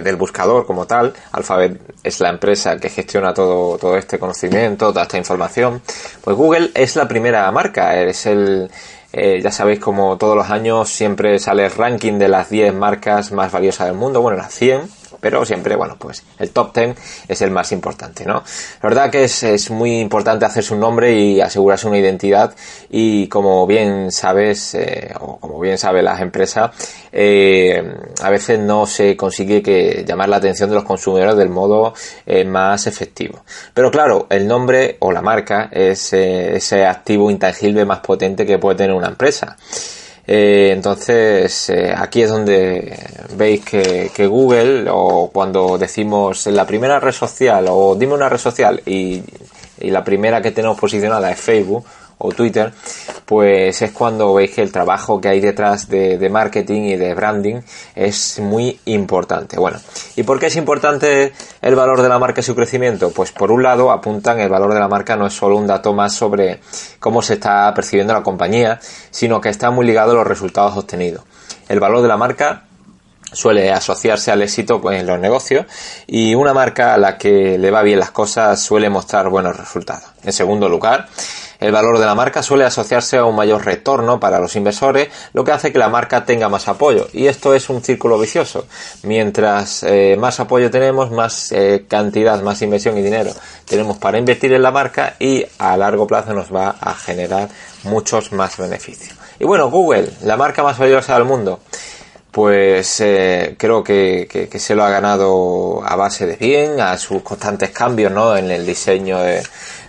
del 0.01 0.17
buscador 0.17 0.65
como 0.65 0.87
tal. 0.87 1.13
Alphabet 1.33 1.81
es 2.03 2.21
la 2.21 2.31
empresa 2.31 2.79
que 2.79 2.89
gestiona 2.89 3.35
todo, 3.35 3.77
todo 3.77 3.97
este 3.97 4.19
conocimiento, 4.19 4.93
toda 4.93 5.03
esta 5.03 5.19
información. 5.19 5.83
Pues 6.23 6.37
Google 6.37 6.71
es 6.75 6.97
la 6.97 7.07
primera 7.09 7.51
marca, 7.51 8.01
es 8.01 8.27
el, 8.27 8.71
eh, 9.13 9.41
ya 9.43 9.51
sabéis 9.51 9.79
como 9.79 10.17
todos 10.17 10.35
los 10.35 10.49
años 10.49 10.89
siempre 10.89 11.39
sale 11.39 11.67
el 11.67 11.71
ranking 11.71 12.19
de 12.19 12.29
las 12.29 12.49
10 12.49 12.73
marcas 12.73 13.31
más 13.33 13.53
valiosas 13.53 13.89
del 13.89 13.97
mundo, 13.97 14.23
bueno, 14.23 14.39
las 14.39 14.55
100, 14.55 14.89
pero 15.23 15.45
siempre, 15.45 15.77
bueno, 15.77 15.95
pues 15.97 16.25
el 16.41 16.51
top 16.51 16.75
10 16.75 16.97
es 17.29 17.43
el 17.43 17.53
más 17.53 17.71
importante, 17.71 18.27
¿no? 18.27 18.43
La 18.83 18.89
verdad 18.89 19.09
que 19.09 19.23
es, 19.23 19.45
es 19.45 19.71
muy 19.71 20.01
importante 20.01 20.45
hacerse 20.45 20.75
un 20.75 20.81
nombre 20.81 21.15
y 21.15 21.41
asegurarse 21.41 21.87
una 21.87 21.99
identidad 21.99 22.53
y 22.91 23.29
como 23.29 23.65
bien 23.65 24.11
sabes, 24.11 24.75
eh, 24.75 25.15
o 25.21 25.39
como 25.39 25.61
bien 25.61 25.79
saben 25.79 26.07
las 26.07 26.21
empresas, 26.21 26.73
eh, 27.13 27.81
a 28.21 28.31
veces 28.31 28.59
no 28.59 28.85
se 28.85 29.17
consigue 29.17 29.63
que 29.63 30.05
llamar 30.05 30.29
la 30.29 30.39
atención 30.39 30.69
de 30.69 30.75
los 30.75 30.85
consumidores 30.85 31.37
del 31.37 31.51
modo 31.51 31.95
eh, 32.27 32.45
más 32.45 32.89
efectivo. 32.89 33.45
Pero 33.73 33.93
claro, 33.93 34.27
el 34.29 34.49
nombre 34.49 34.97
o 34.99 35.13
la 35.13 35.23
marca 35.23 35.69
es 35.71 36.13
ese 36.13 36.85
activo 36.85 37.31
intangible 37.31 37.85
más 37.85 38.01
potente 38.01 38.45
que 38.45 38.59
puede 38.59 38.77
tener 38.77 38.97
una 38.97 39.07
empresa. 39.07 39.57
Eh, 40.27 40.71
entonces, 40.73 41.71
eh, 41.71 41.93
aquí 41.97 42.23
es 42.23 42.31
donde 42.31 42.97
veis 43.37 43.65
que, 43.65 44.27
Google, 44.27 44.89
o 44.91 45.31
cuando 45.33 45.77
decimos 45.79 46.47
la 46.47 46.67
primera 46.67 47.01
red 47.01 47.13
social, 47.13 47.67
o 47.69 47.97
dime 47.97 48.15
una 48.15 48.29
red 48.29 48.39
social, 48.39 48.81
y 48.87 49.23
la 49.79 50.05
primera 50.05 50.41
que 50.41 50.53
tenemos 50.53 50.79
posicionada 50.79 51.31
es 51.31 51.41
Facebook, 51.41 51.85
o 52.25 52.31
Twitter, 52.31 52.73
pues 53.27 53.83
es 53.83 53.91
cuando 53.91 54.33
veis 54.35 54.53
que 54.53 54.63
el 54.63 54.71
trabajo 54.71 55.21
que 55.21 55.29
hay 55.29 55.41
detrás 55.41 55.89
de, 55.89 56.29
marketing 56.31 56.83
y 56.83 56.97
de 56.97 57.15
branding 57.15 57.61
es 57.95 58.39
muy 58.39 58.79
importante. 58.85 59.59
Bueno, 59.59 59.79
¿y 60.17 60.23
por 60.23 60.39
qué 60.39 60.47
es 60.47 60.57
importante 60.57 61.33
el 61.61 61.75
valor 61.75 62.01
de 62.01 62.09
la 62.09 62.19
marca 62.19 62.41
y 62.41 62.45
su 62.45 62.55
crecimiento? 62.55 63.11
Pues 63.11 63.33
por 63.33 63.51
un 63.51 63.63
lado 63.63 63.91
apuntan 63.91 64.39
el 64.39 64.49
valor 64.49 64.73
de 64.73 64.81
la 64.81 64.89
marca 64.89 65.17
no 65.17 65.27
es 65.27 65.35
solo 65.35 65.57
un 65.57 65.67
dato 65.67 65.93
más 65.93 66.15
sobre 66.15 66.61
cómo 67.01 67.23
se 67.23 67.35
está 67.35 67.73
percibiendo 67.75 68.15
la 68.15 68.23
compañía, 68.23 68.79
sino 69.11 69.41
que 69.41 69.49
está 69.49 69.71
muy 69.71 69.85
ligado 69.85 70.13
a 70.13 70.15
los 70.15 70.27
resultados 70.27 70.77
obtenidos. 70.77 71.25
El 71.69 71.81
valor 71.81 72.03
de 72.03 72.09
la 72.09 72.17
marca 72.17 72.65
suele 73.33 73.73
asociarse 73.73 74.31
al 74.31 74.43
éxito 74.43 74.81
en 74.93 75.07
los 75.07 75.19
negocios 75.19 75.67
y 76.07 76.35
una 76.35 76.55
marca 76.55 76.95
a 76.95 76.99
la 76.99 77.19
que 77.19 77.59
le 77.59 77.71
va 77.71 77.83
bien 77.83 77.99
las 77.99 78.11
cosas 78.11 78.61
suele 78.61 78.91
mostrar 78.91 79.29
buenos 79.29 79.57
resultados. 79.57 80.05
En 80.23 80.33
segundo 80.33 80.69
lugar, 80.69 81.09
El 81.63 81.71
valor 81.71 81.99
de 82.01 82.07
la 82.07 82.17
marca 82.17 82.43
suele 82.43 82.65
asociarse 82.65 83.19
a 83.19 83.25
un 83.25 83.37
mayor 83.37 83.65
retorno 83.65 84.19
para 84.19 84.41
los 84.41 84.57
inversores, 84.57 85.09
lo 85.33 85.45
que 85.45 85.53
hace 85.53 85.73
que 85.73 85.79
la 85.79 85.89
marca 85.89 86.25
tenga 86.25 86.49
más 86.49 86.67
apoyo. 86.67 87.07
Y 87.13 87.29
esto 87.29 87.55
es 87.55 87.71
un 87.71 87.85
círculo 87.85 88.19
vicioso. 88.19 88.67
Mientras 89.05 89.85
eh, 89.85 90.17
más 90.19 90.41
apoyo 90.41 90.73
tenemos, 90.73 91.13
más 91.13 91.53
eh, 91.53 91.85
cantidad, 91.89 92.43
más 92.43 92.61
inversión 92.63 92.99
y 92.99 93.03
dinero 93.03 93.31
tenemos 93.65 93.97
para 93.99 94.19
invertir 94.19 94.53
en 94.53 94.63
la 94.63 94.73
marca 94.73 95.15
y 95.21 95.47
a 95.59 95.77
largo 95.77 96.07
plazo 96.07 96.35
nos 96.35 96.53
va 96.53 96.77
a 96.81 96.95
generar 96.95 97.49
muchos 97.85 98.33
más 98.33 98.57
beneficios. 98.57 99.17
Y 99.39 99.45
bueno, 99.45 99.71
Google, 99.71 100.11
la 100.23 100.37
marca 100.37 100.63
más 100.65 100.79
valiosa 100.79 101.15
del 101.15 101.25
mundo 101.25 101.61
pues 102.33 102.99
eh, 103.01 103.57
creo 103.59 103.85
que, 103.85 104.49
se 104.59 104.75
lo 104.75 104.83
ha 104.83 104.89
ganado 104.89 105.83
a 105.85 105.95
base 105.97 106.27
de 106.27 106.37
bien, 106.37 106.81
a 106.81 106.97
sus 106.97 107.21
constantes 107.23 107.71
cambios 107.71 108.11
¿no? 108.11 108.35
en 108.35 108.51
el 108.51 108.65
diseño 108.65 109.19
de, 109.19 109.43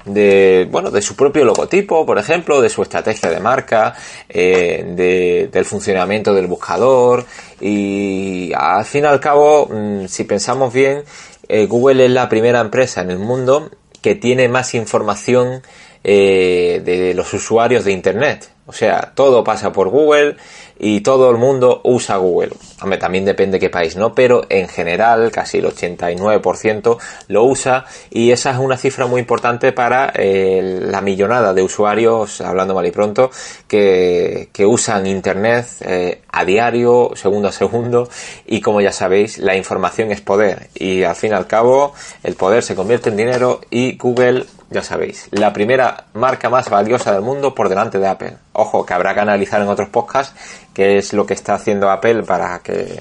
bueno, 0.06 0.92
de 0.92 1.02
su 1.02 1.16
propio 1.16 1.46
logotipo, 1.46 2.06
por 2.06 2.18
ejemplo, 2.18 2.62
de 2.62 2.70
su 2.70 2.82
estrategia 2.82 3.30
de 3.30 3.40
marca, 3.40 3.96
eh, 4.30 5.50
del 5.52 5.66
funcionamiento 5.66 6.34
del 6.34 6.48
buscador 6.48 7.26
y 7.62 8.52
al 8.56 8.86
fin 8.86 9.04
y 9.04 9.08
al 9.08 9.20
cabo, 9.20 9.68
mm, 9.68 10.08
si 10.08 10.24
pensamos 10.24 10.74
bien, 10.74 11.04
eh, 11.48 11.66
Google 11.66 12.06
es 12.06 12.12
la 12.12 12.30
primera 12.30 12.60
empresa 12.62 13.02
en 13.02 13.12
el 13.12 13.20
mundo 13.20 13.70
que 14.02 14.16
tiene 14.16 14.48
más 14.50 14.74
información 14.76 15.62
de 16.04 17.14
los 17.16 17.34
usuarios 17.34 17.86
de 17.86 17.94
Internet. 17.94 18.53
O 18.66 18.72
sea, 18.72 19.12
todo 19.14 19.44
pasa 19.44 19.74
por 19.74 19.90
Google 19.90 20.38
y 20.80 21.02
todo 21.02 21.30
el 21.30 21.38
mundo 21.38 21.82
usa 21.84 22.16
Google. 22.18 22.52
Hombre, 22.82 22.98
también 22.98 23.26
depende 23.26 23.60
qué 23.60 23.70
país, 23.70 23.96
¿no? 23.96 24.16
Pero 24.16 24.46
en 24.50 24.70
general, 24.70 25.32
casi 25.32 25.58
el 25.58 25.66
89% 25.66 26.98
lo 27.28 27.44
usa 27.44 27.86
y 28.10 28.32
esa 28.32 28.52
es 28.52 28.58
una 28.58 28.78
cifra 28.78 29.06
muy 29.06 29.20
importante 29.20 29.74
para 29.74 30.12
eh, 30.16 30.80
la 30.82 31.02
millonada 31.02 31.54
de 31.54 31.62
usuarios, 31.62 32.40
hablando 32.40 32.74
mal 32.74 32.86
y 32.86 32.92
pronto, 32.92 33.32
que, 33.68 34.50
que 34.54 34.66
usan 34.66 35.08
Internet 35.08 35.66
eh, 35.82 36.22
a 36.32 36.46
diario, 36.46 37.12
segundo 37.16 37.50
a 37.50 37.52
segundo 37.52 38.08
y 38.46 38.62
como 38.62 38.80
ya 38.82 38.92
sabéis, 38.92 39.40
la 39.40 39.56
información 39.56 40.12
es 40.12 40.22
poder 40.22 40.70
y 40.74 41.04
al 41.04 41.16
fin 41.16 41.32
y 41.32 41.36
al 41.36 41.48
cabo 41.48 41.94
el 42.24 42.36
poder 42.36 42.64
se 42.64 42.76
convierte 42.76 43.10
en 43.10 43.18
dinero 43.18 43.62
y 43.70 43.98
Google 43.98 44.46
ya 44.74 44.82
sabéis, 44.82 45.30
la 45.32 45.54
primera 45.54 46.06
marca 46.14 46.50
más 46.50 46.70
valiosa 46.70 47.14
del 47.14 47.22
mundo 47.22 47.54
por 47.54 47.70
delante 47.70 48.00
de 48.00 48.08
Apple. 48.08 48.34
Ojo, 48.54 48.86
que 48.86 48.94
habrá 48.94 49.14
que 49.14 49.20
analizar 49.20 49.62
en 49.62 49.68
otros 49.68 49.90
podcasts 49.90 50.36
qué 50.74 50.98
es 50.98 51.14
lo 51.14 51.26
que 51.26 51.36
está 51.36 51.54
haciendo 51.54 51.90
Apple 51.90 52.24
para 52.24 52.60
que, 52.60 53.00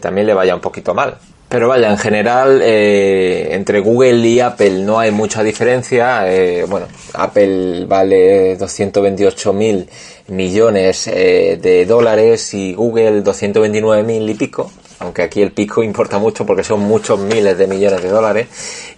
también 0.00 0.26
le 0.26 0.34
vaya 0.34 0.54
un 0.54 0.60
poquito 0.60 0.92
mal. 0.92 1.16
Pero 1.48 1.68
vaya, 1.68 1.88
en 1.88 1.98
general, 1.98 2.60
eh, 2.64 3.54
entre 3.54 3.78
Google 3.78 4.26
y 4.26 4.40
Apple 4.40 4.82
no 4.82 4.98
hay 4.98 5.12
mucha 5.12 5.44
diferencia. 5.44 6.24
Eh, 6.26 6.64
bueno, 6.68 6.86
Apple 7.12 7.84
vale 7.86 8.56
228 8.56 9.52
mil 9.52 9.88
millones 10.28 11.06
eh, 11.06 11.58
de 11.62 11.86
dólares 11.86 12.52
y 12.54 12.74
Google 12.74 13.22
229 13.22 14.02
mil 14.02 14.28
y 14.28 14.34
pico 14.34 14.70
aunque 14.98 15.22
aquí 15.22 15.42
el 15.42 15.52
pico 15.52 15.82
importa 15.82 16.18
mucho 16.18 16.46
porque 16.46 16.64
son 16.64 16.80
muchos 16.80 17.18
miles 17.20 17.58
de 17.58 17.66
millones 17.66 18.02
de 18.02 18.08
dólares. 18.08 18.48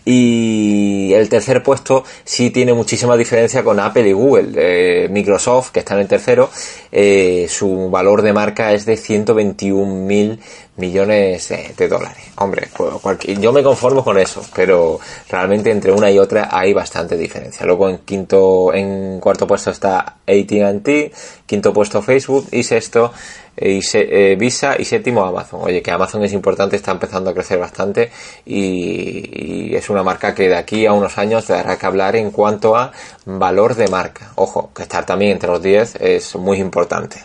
Y 0.04 1.12
el 1.14 1.28
tercer 1.28 1.62
puesto 1.62 2.04
sí 2.24 2.50
tiene 2.50 2.72
muchísima 2.74 3.16
diferencia 3.16 3.64
con 3.64 3.80
Apple 3.80 4.08
y 4.08 4.12
Google. 4.12 4.52
Eh, 4.54 5.08
Microsoft, 5.10 5.70
que 5.70 5.80
está 5.80 5.94
en 5.94 6.00
el 6.00 6.08
tercero, 6.08 6.48
eh, 6.92 7.46
su 7.48 7.90
valor 7.90 8.22
de 8.22 8.32
marca 8.32 8.72
es 8.72 8.86
de 8.86 8.96
121 8.96 10.06
mil 10.06 10.40
millones 10.76 11.48
de, 11.76 11.88
dólares. 11.88 12.24
Hombre, 12.36 12.68
pues 12.74 13.18
yo 13.40 13.52
me 13.52 13.62
conformo 13.62 14.04
con 14.04 14.18
eso, 14.18 14.42
pero 14.54 15.00
realmente 15.28 15.70
entre 15.70 15.92
una 15.92 16.10
y 16.10 16.18
otra 16.18 16.48
hay 16.50 16.72
bastante 16.72 17.16
diferencia. 17.16 17.64
Luego 17.66 17.88
en 17.88 17.98
quinto, 17.98 18.74
en 18.74 19.18
cuarto 19.20 19.46
puesto 19.46 19.70
está 19.70 20.16
AT&T, 20.26 21.12
quinto 21.46 21.72
puesto 21.72 22.02
Facebook 22.02 22.48
y 22.52 22.62
sexto 22.62 23.12
y 23.58 23.80
eh, 23.94 24.36
Visa 24.38 24.76
y 24.78 24.84
séptimo 24.84 25.24
Amazon. 25.24 25.60
Oye, 25.62 25.82
que 25.82 25.90
Amazon 25.90 26.22
es 26.24 26.32
importante, 26.32 26.76
está 26.76 26.92
empezando 26.92 27.30
a 27.30 27.34
crecer 27.34 27.58
bastante 27.58 28.10
y, 28.44 29.74
es 29.74 29.90
una 29.90 30.02
marca 30.02 30.34
que 30.34 30.48
de 30.48 30.56
aquí 30.56 30.86
a 30.86 30.92
unos 30.92 31.18
años 31.18 31.46
dará 31.48 31.76
que 31.76 31.86
hablar 31.86 32.16
en 32.16 32.30
cuanto 32.30 32.76
a 32.76 32.92
valor 33.24 33.74
de 33.74 33.88
marca. 33.88 34.32
Ojo, 34.36 34.70
que 34.74 34.82
estar 34.82 35.04
también 35.04 35.32
entre 35.32 35.50
los 35.50 35.62
10 35.62 35.96
es 35.96 36.36
muy 36.36 36.58
importante. 36.58 37.22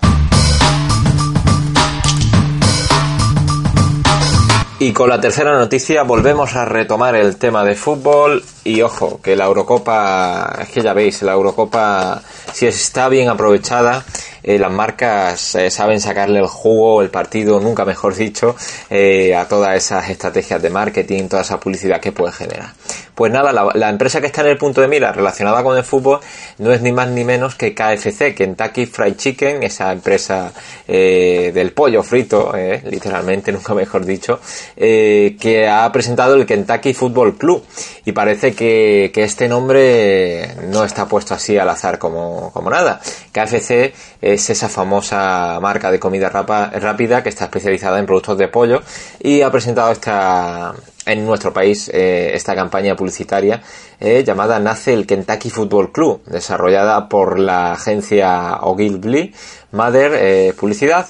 Y 4.81 4.93
con 4.93 5.09
la 5.09 5.21
tercera 5.21 5.51
noticia 5.51 6.01
volvemos 6.01 6.55
a 6.55 6.65
retomar 6.65 7.15
el 7.15 7.35
tema 7.35 7.63
de 7.63 7.75
fútbol 7.75 8.43
y 8.63 8.81
ojo, 8.81 9.21
que 9.21 9.35
la 9.35 9.45
Eurocopa, 9.45 10.57
es 10.59 10.69
que 10.69 10.81
ya 10.81 10.93
veis, 10.93 11.21
la 11.21 11.33
Eurocopa 11.33 12.23
si 12.51 12.65
está 12.65 13.07
bien 13.07 13.29
aprovechada 13.29 14.03
eh, 14.43 14.57
las 14.57 14.71
marcas 14.71 15.53
eh, 15.55 15.69
saben 15.69 15.99
sacarle 15.99 16.39
el 16.39 16.47
jugo, 16.47 17.01
el 17.01 17.11
partido, 17.11 17.59
nunca 17.59 17.85
mejor 17.85 18.15
dicho, 18.15 18.55
eh, 18.89 19.35
a 19.35 19.47
todas 19.47 19.75
esas 19.75 20.09
estrategias 20.09 20.61
de 20.61 20.71
marketing, 20.71 21.27
toda 21.27 21.43
esa 21.43 21.59
publicidad 21.59 22.01
que 22.01 22.11
puede 22.11 22.31
generar. 22.31 22.73
Pues 23.21 23.31
nada, 23.31 23.53
la, 23.53 23.89
empresa 23.89 24.19
que 24.19 24.25
está 24.25 24.41
en 24.41 24.47
el 24.47 24.57
punto 24.57 24.81
de 24.81 24.87
mira 24.87 25.11
relacionada 25.11 25.61
con 25.61 25.77
el 25.77 25.83
fútbol 25.83 26.21
no 26.57 26.73
es 26.73 26.81
ni 26.81 26.91
más 26.91 27.07
ni 27.07 27.23
menos 27.23 27.53
que 27.53 27.75
KFC, 27.75 28.33
Kentucky 28.33 28.87
Fried 28.87 29.15
Chicken, 29.15 29.61
esa 29.61 29.91
empresa 29.91 30.51
del 30.87 31.71
pollo 31.71 32.01
frito, 32.01 32.51
literalmente, 32.83 33.51
nunca 33.51 33.75
mejor 33.75 34.05
dicho, 34.05 34.39
que 34.75 35.67
ha 35.71 35.91
presentado 35.91 36.33
el 36.33 36.47
Kentucky 36.47 36.95
Football 36.95 37.37
Club. 37.37 37.63
Y 38.05 38.11
parece 38.11 38.55
que, 38.55 39.11
que 39.13 39.23
este 39.23 39.47
nombre 39.47 40.55
no 40.69 40.83
está 40.83 41.07
puesto 41.07 41.35
así 41.35 41.59
al 41.59 41.69
azar 41.69 41.99
como, 41.99 42.51
como 42.51 42.71
nada. 42.71 42.99
KFC 43.31 43.93
es 44.19 44.49
esa 44.49 44.67
famosa 44.67 45.59
marca 45.61 45.91
de 45.91 45.99
comida 45.99 46.29
rápida 46.29 47.21
que 47.21 47.29
está 47.29 47.45
especializada 47.45 47.99
en 47.99 48.07
productos 48.07 48.39
de 48.39 48.47
pollo 48.47 48.81
y 49.19 49.43
ha 49.43 49.51
presentado 49.51 49.91
esta 49.91 50.73
en 51.11 51.25
nuestro 51.25 51.51
país 51.51 51.89
eh, 51.93 52.31
esta 52.33 52.55
campaña 52.55 52.95
publicitaria 52.95 53.61
eh, 53.99 54.23
llamada 54.23 54.59
Nace 54.59 54.93
el 54.93 55.05
Kentucky 55.05 55.49
Football 55.49 55.91
Club, 55.91 56.23
desarrollada 56.25 57.09
por 57.09 57.37
la 57.37 57.73
agencia 57.73 58.59
Ogilvy 58.61 59.33
Mother 59.71 60.13
eh, 60.15 60.53
Publicidad. 60.57 61.07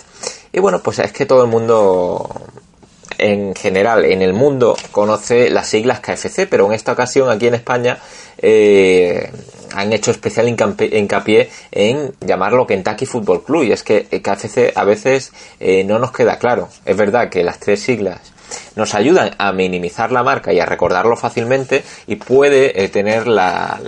Y 0.52 0.60
bueno, 0.60 0.82
pues 0.84 1.00
es 1.00 1.12
que 1.14 1.26
todo 1.26 1.44
el 1.44 1.50
mundo 1.50 2.30
en 3.18 3.54
general 3.54 4.06
en 4.06 4.22
el 4.22 4.34
mundo 4.34 4.76
conoce 4.92 5.50
las 5.50 5.68
siglas 5.68 6.00
KFC, 6.00 6.48
pero 6.50 6.66
en 6.66 6.74
esta 6.74 6.94
ocasión 6.94 7.30
aquí 7.30 7.48
en 7.48 7.54
España 7.54 8.00
eh, 8.40 9.32
han 9.74 9.94
hecho 9.94 10.12
especial 10.12 10.50
hincapié 10.50 11.50
en 11.72 12.14
llamarlo 12.20 12.66
Kentucky 12.66 13.06
Football 13.06 13.44
Club 13.44 13.64
y 13.64 13.72
es 13.72 13.84
que 13.84 14.06
KFC 14.06 14.74
a 14.76 14.84
veces 14.84 15.32
no 15.86 15.98
nos 16.00 16.12
queda 16.12 16.40
claro. 16.40 16.68
Es 16.84 16.98
verdad 16.98 17.30
que 17.30 17.44
las 17.44 17.60
tres 17.60 17.82
siglas 17.82 18.20
nos 18.76 18.96
ayudan 18.96 19.32
a 19.38 19.52
minimizar 19.52 20.12
la 20.12 20.24
marca 20.24 20.54
y 20.54 20.60
a 20.60 20.66
recordarlo 20.66 21.16
fácilmente 21.16 21.84
y 22.08 22.16
puede 22.16 22.84
eh, 22.84 22.90
tener 22.90 23.28
la, 23.28 23.80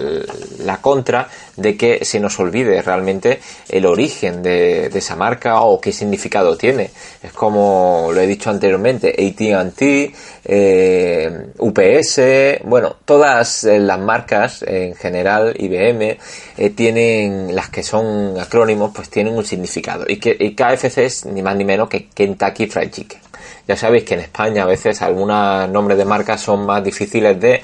la, 0.60 0.78
contra 0.78 1.28
de 1.56 1.78
que 1.78 2.04
se 2.04 2.20
nos 2.20 2.40
olvide 2.40 2.82
realmente 2.82 3.40
el 3.70 3.86
origen 3.86 4.42
de, 4.42 4.88
esa 4.88 5.16
marca 5.16 5.62
o 5.62 5.80
qué 5.80 5.92
significado 5.92 6.58
tiene. 6.58 6.92
Es 7.22 7.32
como 7.32 8.10
lo 8.14 8.20
he 8.20 8.28
dicho 8.28 8.50
anteriormente, 8.50 9.10
AT&T, 9.10 10.14
eh, 10.46 11.48
UPS, 11.58 12.64
bueno, 12.66 12.98
todas 13.06 13.64
eh, 13.64 13.80
las 13.80 14.00
marcas 14.00 14.64
en 14.64 14.96
general, 14.96 15.54
IBM, 15.58 16.18
tienen 16.76 17.56
las 17.56 17.70
que 17.70 17.84
son 17.84 18.40
acrónimos, 18.40 18.92
pues 18.94 19.10
tienen 19.10 19.36
un 19.36 19.46
significado. 19.46 20.06
Y 20.08 20.18
que 20.18 20.36
y 20.40 20.56
KFC 20.56 20.98
es 21.00 21.26
ni 21.26 21.42
más 21.42 21.56
ni 21.56 21.66
menos 21.66 21.90
que 21.90 22.08
Kentucky 22.08 22.68
Fried 22.68 22.92
Chicken. 22.92 23.23
Ya 23.68 23.78
sabéis 23.78 24.04
que 24.04 24.16
en 24.16 24.20
España 24.22 24.64
a 24.64 24.66
veces 24.66 25.02
algunos 25.02 25.70
nombres 25.70 25.98
de 25.98 26.04
marcas 26.06 26.42
son 26.42 26.66
más 26.66 26.84
difíciles 26.84 27.40
de 27.40 27.62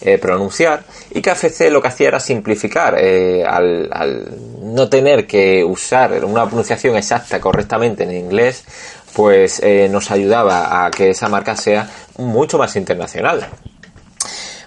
eh, 0.00 0.18
pronunciar 0.18 0.82
y 1.10 1.20
KFC 1.20 1.70
lo 1.70 1.82
que 1.82 1.88
hacía 1.88 2.08
era 2.08 2.20
simplificar 2.20 2.96
eh, 2.98 3.44
al, 3.44 3.88
no 4.62 4.88
tener 4.88 5.26
que 5.26 5.62
usar 5.62 6.24
una 6.24 6.46
pronunciación 6.46 6.96
exacta 6.96 7.38
correctamente 7.38 8.04
en 8.04 8.12
inglés 8.12 8.64
pues 9.14 9.60
eh, 9.62 9.88
nos 9.90 10.10
ayudaba 10.10 10.86
a 10.86 10.90
que 10.90 11.10
esa 11.10 11.28
marca 11.28 11.54
sea 11.54 11.86
mucho 12.16 12.56
más 12.56 12.74
internacional. 12.76 13.46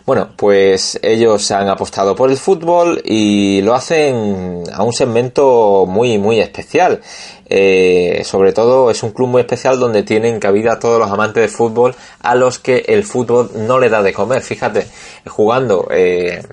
Bueno, 0.06 0.30
pues 0.36 1.00
ellos 1.02 1.50
han 1.50 1.68
apostado 1.68 2.16
por 2.16 2.30
el 2.30 2.38
fútbol 2.38 3.02
y 3.04 3.62
lo 3.64 3.74
hacen 3.74 4.62
a 4.72 4.84
un 4.84 4.94
segmento 4.94 5.88
muy, 5.88 6.20
muy 6.20 6.40
especial. 6.40 7.02
Eh, 7.48 8.22
sobre 8.24 8.54
todo 8.54 8.92
es 8.92 9.02
un 9.02 9.12
club 9.12 9.30
muy 9.30 9.42
especial 9.42 9.80
donde 9.80 10.04
tienen 10.04 10.40
cabida 10.40 10.78
todos 10.78 11.00
los 11.00 11.10
amantes 11.10 11.42
de 11.42 11.48
fútbol 11.48 11.96
a 12.22 12.36
los 12.36 12.60
que 12.60 12.86
el 12.88 13.04
fútbol 13.04 13.50
no 13.56 13.80
le 13.80 13.90
da 13.90 14.04
de 14.04 14.14
comer. 14.14 14.44
Fíjate, 14.44 14.86
jugando 15.26 15.88
eh, 15.90 16.44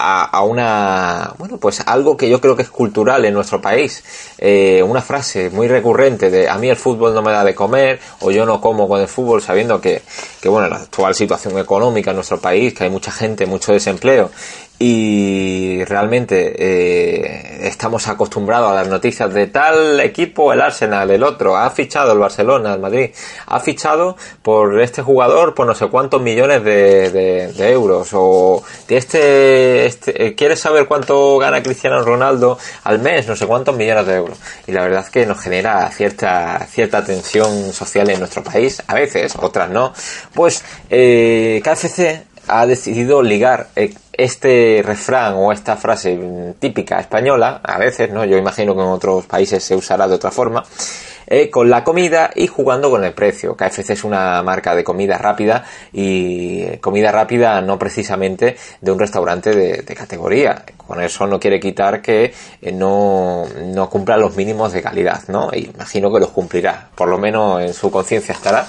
a, 0.00 0.42
una, 0.44 1.34
bueno, 1.38 1.58
pues 1.58 1.80
algo 1.84 2.16
que 2.16 2.28
yo 2.28 2.40
creo 2.40 2.54
que 2.54 2.62
es 2.62 2.70
cultural 2.70 3.24
en 3.24 3.34
nuestro 3.34 3.60
país. 3.60 4.04
Eh, 4.38 4.80
una 4.86 5.02
frase 5.02 5.50
muy 5.50 5.66
recurrente 5.66 6.30
de 6.30 6.48
a 6.48 6.56
mí 6.56 6.68
el 6.68 6.76
fútbol 6.76 7.14
no 7.14 7.22
me 7.22 7.32
da 7.32 7.42
de 7.42 7.54
comer 7.54 7.98
o 8.20 8.30
yo 8.30 8.46
no 8.46 8.60
como 8.60 8.86
con 8.86 9.00
el 9.00 9.08
fútbol 9.08 9.42
sabiendo 9.42 9.80
que, 9.80 10.02
que 10.40 10.48
bueno, 10.48 10.68
la 10.68 10.76
actual 10.76 11.16
situación 11.16 11.58
económica 11.58 12.10
en 12.10 12.16
nuestro 12.16 12.38
país, 12.38 12.74
que 12.74 12.84
hay 12.84 12.90
mucha 12.90 13.10
gente, 13.10 13.44
mucho 13.46 13.72
desempleo 13.72 14.30
y 14.78 15.84
realmente 15.84 16.54
eh, 16.56 17.66
estamos 17.66 18.06
acostumbrados 18.06 18.70
a 18.70 18.74
las 18.74 18.88
noticias 18.88 19.32
de 19.34 19.48
tal 19.48 19.98
equipo, 19.98 20.52
el 20.52 20.60
Arsenal, 20.60 21.10
el 21.10 21.24
otro, 21.24 21.56
ha 21.56 21.68
fichado 21.70 22.12
el 22.12 22.18
Barcelona, 22.18 22.74
el 22.74 22.80
Madrid, 22.80 23.10
ha 23.46 23.58
fichado 23.58 24.16
por 24.40 24.80
este 24.80 25.02
jugador 25.02 25.54
por 25.54 25.66
no 25.66 25.74
sé 25.74 25.88
cuántos 25.88 26.22
millones 26.22 26.62
de, 26.62 27.70
euros 27.70 28.10
o 28.12 28.62
de 28.86 28.96
este, 28.96 29.86
este 29.86 30.26
eh, 30.26 30.34
¿quieres 30.36 30.60
saber 30.60 30.86
cuánto 30.86 31.38
gana 31.38 31.60
Cristiano 31.60 32.00
Ronaldo 32.02 32.56
al 32.84 33.00
mes? 33.00 33.26
No 33.26 33.34
sé 33.34 33.46
cuántos 33.46 33.76
millones 33.76 34.06
de 34.06 34.14
euros. 34.14 34.38
Y 34.66 34.72
la 34.72 34.82
verdad 34.82 35.04
es 35.04 35.10
que 35.10 35.26
nos 35.26 35.40
genera 35.40 35.90
cierta, 35.90 36.64
cierta 36.70 37.04
tensión 37.04 37.72
social 37.72 38.08
en 38.10 38.20
nuestro 38.20 38.44
país, 38.44 38.80
a 38.86 38.94
veces, 38.94 39.34
otras 39.40 39.70
no. 39.70 39.92
Pues 40.32 40.64
eh, 40.88 41.60
KFC 41.64 42.27
ha 42.48 42.66
decidido 42.66 43.22
ligar 43.22 43.68
eh, 43.76 43.94
este 44.12 44.82
refrán 44.84 45.34
o 45.36 45.52
esta 45.52 45.76
frase 45.76 46.18
típica 46.58 46.98
española, 46.98 47.60
a 47.62 47.78
veces, 47.78 48.10
¿no? 48.10 48.24
Yo 48.24 48.36
imagino 48.36 48.74
que 48.74 48.82
en 48.82 48.88
otros 48.88 49.26
países 49.26 49.62
se 49.62 49.76
usará 49.76 50.08
de 50.08 50.16
otra 50.16 50.30
forma, 50.30 50.64
eh, 51.26 51.50
con 51.50 51.70
la 51.70 51.84
comida 51.84 52.30
y 52.34 52.46
jugando 52.46 52.90
con 52.90 53.04
el 53.04 53.12
precio. 53.12 53.54
KFC 53.54 53.90
es 53.90 54.04
una 54.04 54.42
marca 54.42 54.74
de 54.74 54.82
comida 54.82 55.18
rápida 55.18 55.64
y 55.92 56.62
eh, 56.62 56.78
comida 56.80 57.12
rápida 57.12 57.60
no 57.60 57.78
precisamente 57.78 58.56
de 58.80 58.90
un 58.90 58.98
restaurante 58.98 59.54
de, 59.54 59.94
categoría. 59.94 60.64
Con 60.76 61.02
eso 61.02 61.26
no 61.26 61.38
quiere 61.38 61.60
quitar 61.60 62.00
que 62.00 62.32
no, 62.72 63.44
no 63.66 63.90
cumpla 63.90 64.16
los 64.16 64.36
mínimos 64.36 64.72
de 64.72 64.82
calidad, 64.82 65.22
¿no? 65.28 65.50
imagino 65.52 66.12
que 66.12 66.20
los 66.20 66.30
cumplirá, 66.30 66.88
por 66.94 67.08
lo 67.08 67.18
menos 67.18 67.60
en 67.60 67.74
su 67.74 67.90
conciencia 67.90 68.32
estará. 68.32 68.66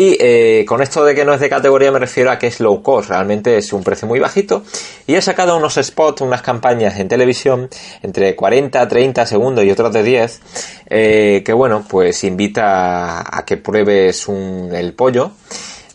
Y 0.00 0.16
eh, 0.18 0.64
con 0.66 0.80
esto 0.80 1.04
de 1.04 1.14
que 1.14 1.26
no 1.26 1.34
es 1.34 1.40
de 1.40 1.50
categoría 1.50 1.92
me 1.92 1.98
refiero 1.98 2.30
a 2.30 2.38
que 2.38 2.46
es 2.46 2.58
low 2.58 2.82
cost, 2.82 3.10
realmente 3.10 3.58
es 3.58 3.70
un 3.74 3.84
precio 3.84 4.08
muy 4.08 4.18
bajito. 4.18 4.62
Y 5.06 5.14
he 5.14 5.20
sacado 5.20 5.58
unos 5.58 5.74
spots, 5.74 6.22
unas 6.22 6.40
campañas 6.40 6.98
en 6.98 7.06
televisión 7.06 7.68
entre 8.02 8.34
40, 8.34 8.88
30 8.88 9.26
segundos 9.26 9.62
y 9.62 9.70
otros 9.70 9.92
de 9.92 10.02
10, 10.02 10.40
eh, 10.88 11.42
que 11.44 11.52
bueno, 11.52 11.84
pues 11.86 12.24
invita 12.24 13.20
a, 13.20 13.44
que 13.44 13.58
pruebes 13.58 14.26
un, 14.26 14.70
el 14.74 14.94
pollo. 14.94 15.32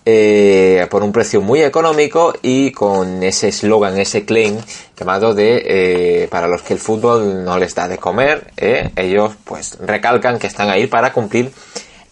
Eh, 0.06 0.86
por 0.92 1.02
un 1.02 1.12
precio 1.12 1.42
muy 1.42 1.64
económico 1.64 2.32
y 2.44 2.70
con 2.70 3.24
ese 3.24 3.48
eslogan, 3.48 3.98
ese 3.98 4.24
claim 4.24 4.56
llamado 4.96 5.34
de 5.34 6.28
para 6.30 6.48
los 6.48 6.62
que 6.62 6.74
el 6.74 6.80
fútbol 6.80 7.44
no 7.44 7.58
les 7.58 7.74
da 7.74 7.88
de 7.88 7.98
comer, 7.98 8.52
ellos 8.56 9.34
pues 9.44 9.80
recalcan 9.80 10.38
que 10.38 10.46
están 10.46 10.70
ahí 10.70 10.86
para 10.86 11.12
cumplir 11.12 11.52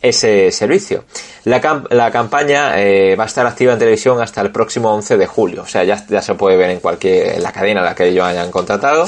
ese 0.03 0.51
servicio. 0.51 1.05
La, 1.45 1.83
la 1.89 2.11
campaña 2.11 2.77
eh, 2.77 3.15
va 3.15 3.23
a 3.23 3.27
estar 3.27 3.47
activa 3.47 3.71
en 3.71 3.79
televisión 3.79 4.21
hasta 4.21 4.41
el 4.41 4.51
próximo 4.51 4.93
11 4.93 5.17
de 5.17 5.25
julio, 5.25 5.63
o 5.63 5.65
sea, 5.65 5.85
ya, 5.85 6.05
ya 6.07 6.21
se 6.21 6.35
puede 6.35 6.57
ver 6.57 6.71
en 6.71 6.79
cualquier 6.81 7.39
la 7.39 7.53
cadena 7.53 7.79
a 7.79 7.85
la 7.85 7.95
que 7.95 8.09
ellos 8.09 8.25
hayan 8.25 8.51
contratado, 8.51 9.07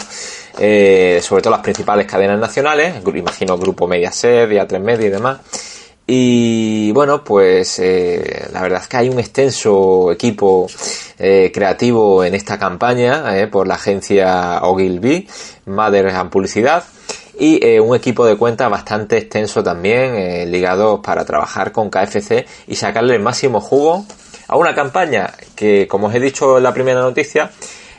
eh, 0.57 1.19
sobre 1.21 1.43
todo 1.43 1.51
las 1.51 1.61
principales 1.61 2.07
cadenas 2.07 2.39
nacionales, 2.39 2.95
imagino 3.13 3.57
Grupo 3.57 3.87
Mediaset, 3.87 4.49
Vía3 4.49 4.79
Media 4.79 5.07
y 5.07 5.09
demás. 5.09 5.39
Y 6.07 6.91
bueno, 6.91 7.23
pues 7.23 7.79
eh, 7.79 8.47
la 8.53 8.61
verdad 8.61 8.81
es 8.81 8.87
que 8.87 8.97
hay 8.97 9.09
un 9.09 9.19
extenso 9.19 10.11
equipo 10.11 10.67
creativo 11.17 12.23
en 12.23 12.35
esta 12.35 12.59
campaña 12.59 13.23
por 13.51 13.67
la 13.67 13.75
agencia 13.75 14.59
Ogilvy, 14.61 15.27
Mother 15.65 16.09
and 16.09 16.29
Publicidad, 16.29 16.83
y 17.37 17.65
eh, 17.65 17.79
un 17.79 17.95
equipo 17.95 18.25
de 18.25 18.37
cuenta 18.37 18.69
bastante 18.69 19.17
extenso 19.17 19.63
también, 19.63 20.15
eh, 20.15 20.45
ligado 20.45 21.01
para 21.01 21.25
trabajar 21.25 21.71
con 21.71 21.89
KFC 21.89 22.45
y 22.67 22.75
sacarle 22.75 23.15
el 23.15 23.21
máximo 23.21 23.61
jugo 23.61 24.05
a 24.47 24.57
una 24.57 24.73
campaña 24.73 25.33
que, 25.55 25.87
como 25.87 26.07
os 26.07 26.15
he 26.15 26.19
dicho 26.19 26.57
en 26.57 26.63
la 26.63 26.73
primera 26.73 27.01
noticia, 27.01 27.51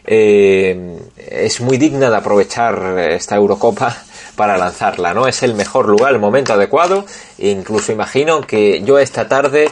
eh, 0.05 0.99
es 1.17 1.61
muy 1.61 1.77
digna 1.77 2.09
de 2.09 2.17
aprovechar 2.17 2.99
esta 3.11 3.37
Eurocopa 3.37 3.97
para 4.37 4.57
lanzarla, 4.57 5.13
¿no? 5.13 5.27
Es 5.27 5.43
el 5.43 5.55
mejor 5.55 5.89
lugar, 5.89 6.13
el 6.13 6.21
momento 6.21 6.53
adecuado. 6.53 7.05
Incluso 7.39 7.91
imagino 7.91 8.43
que 8.43 8.83
yo 8.83 8.99
esta 8.99 9.27
tarde, 9.27 9.71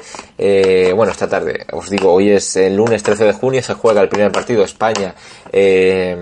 bueno, 0.95 1.13
esta 1.13 1.29
tarde, 1.29 1.67
os 1.71 1.91
digo, 1.91 2.13
hoy 2.13 2.31
es 2.31 2.57
el 2.57 2.75
lunes 2.75 3.03
13 3.03 3.25
de 3.25 3.33
junio, 3.35 3.63
se 3.63 3.75
juega 3.75 4.01
el 4.01 4.09
primer 4.09 4.33
partido 4.33 4.65
España. 4.65 5.15
Eh, 5.53 6.17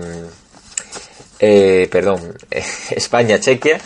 perdón, 1.89 2.37
España-Chequia. 2.91 3.79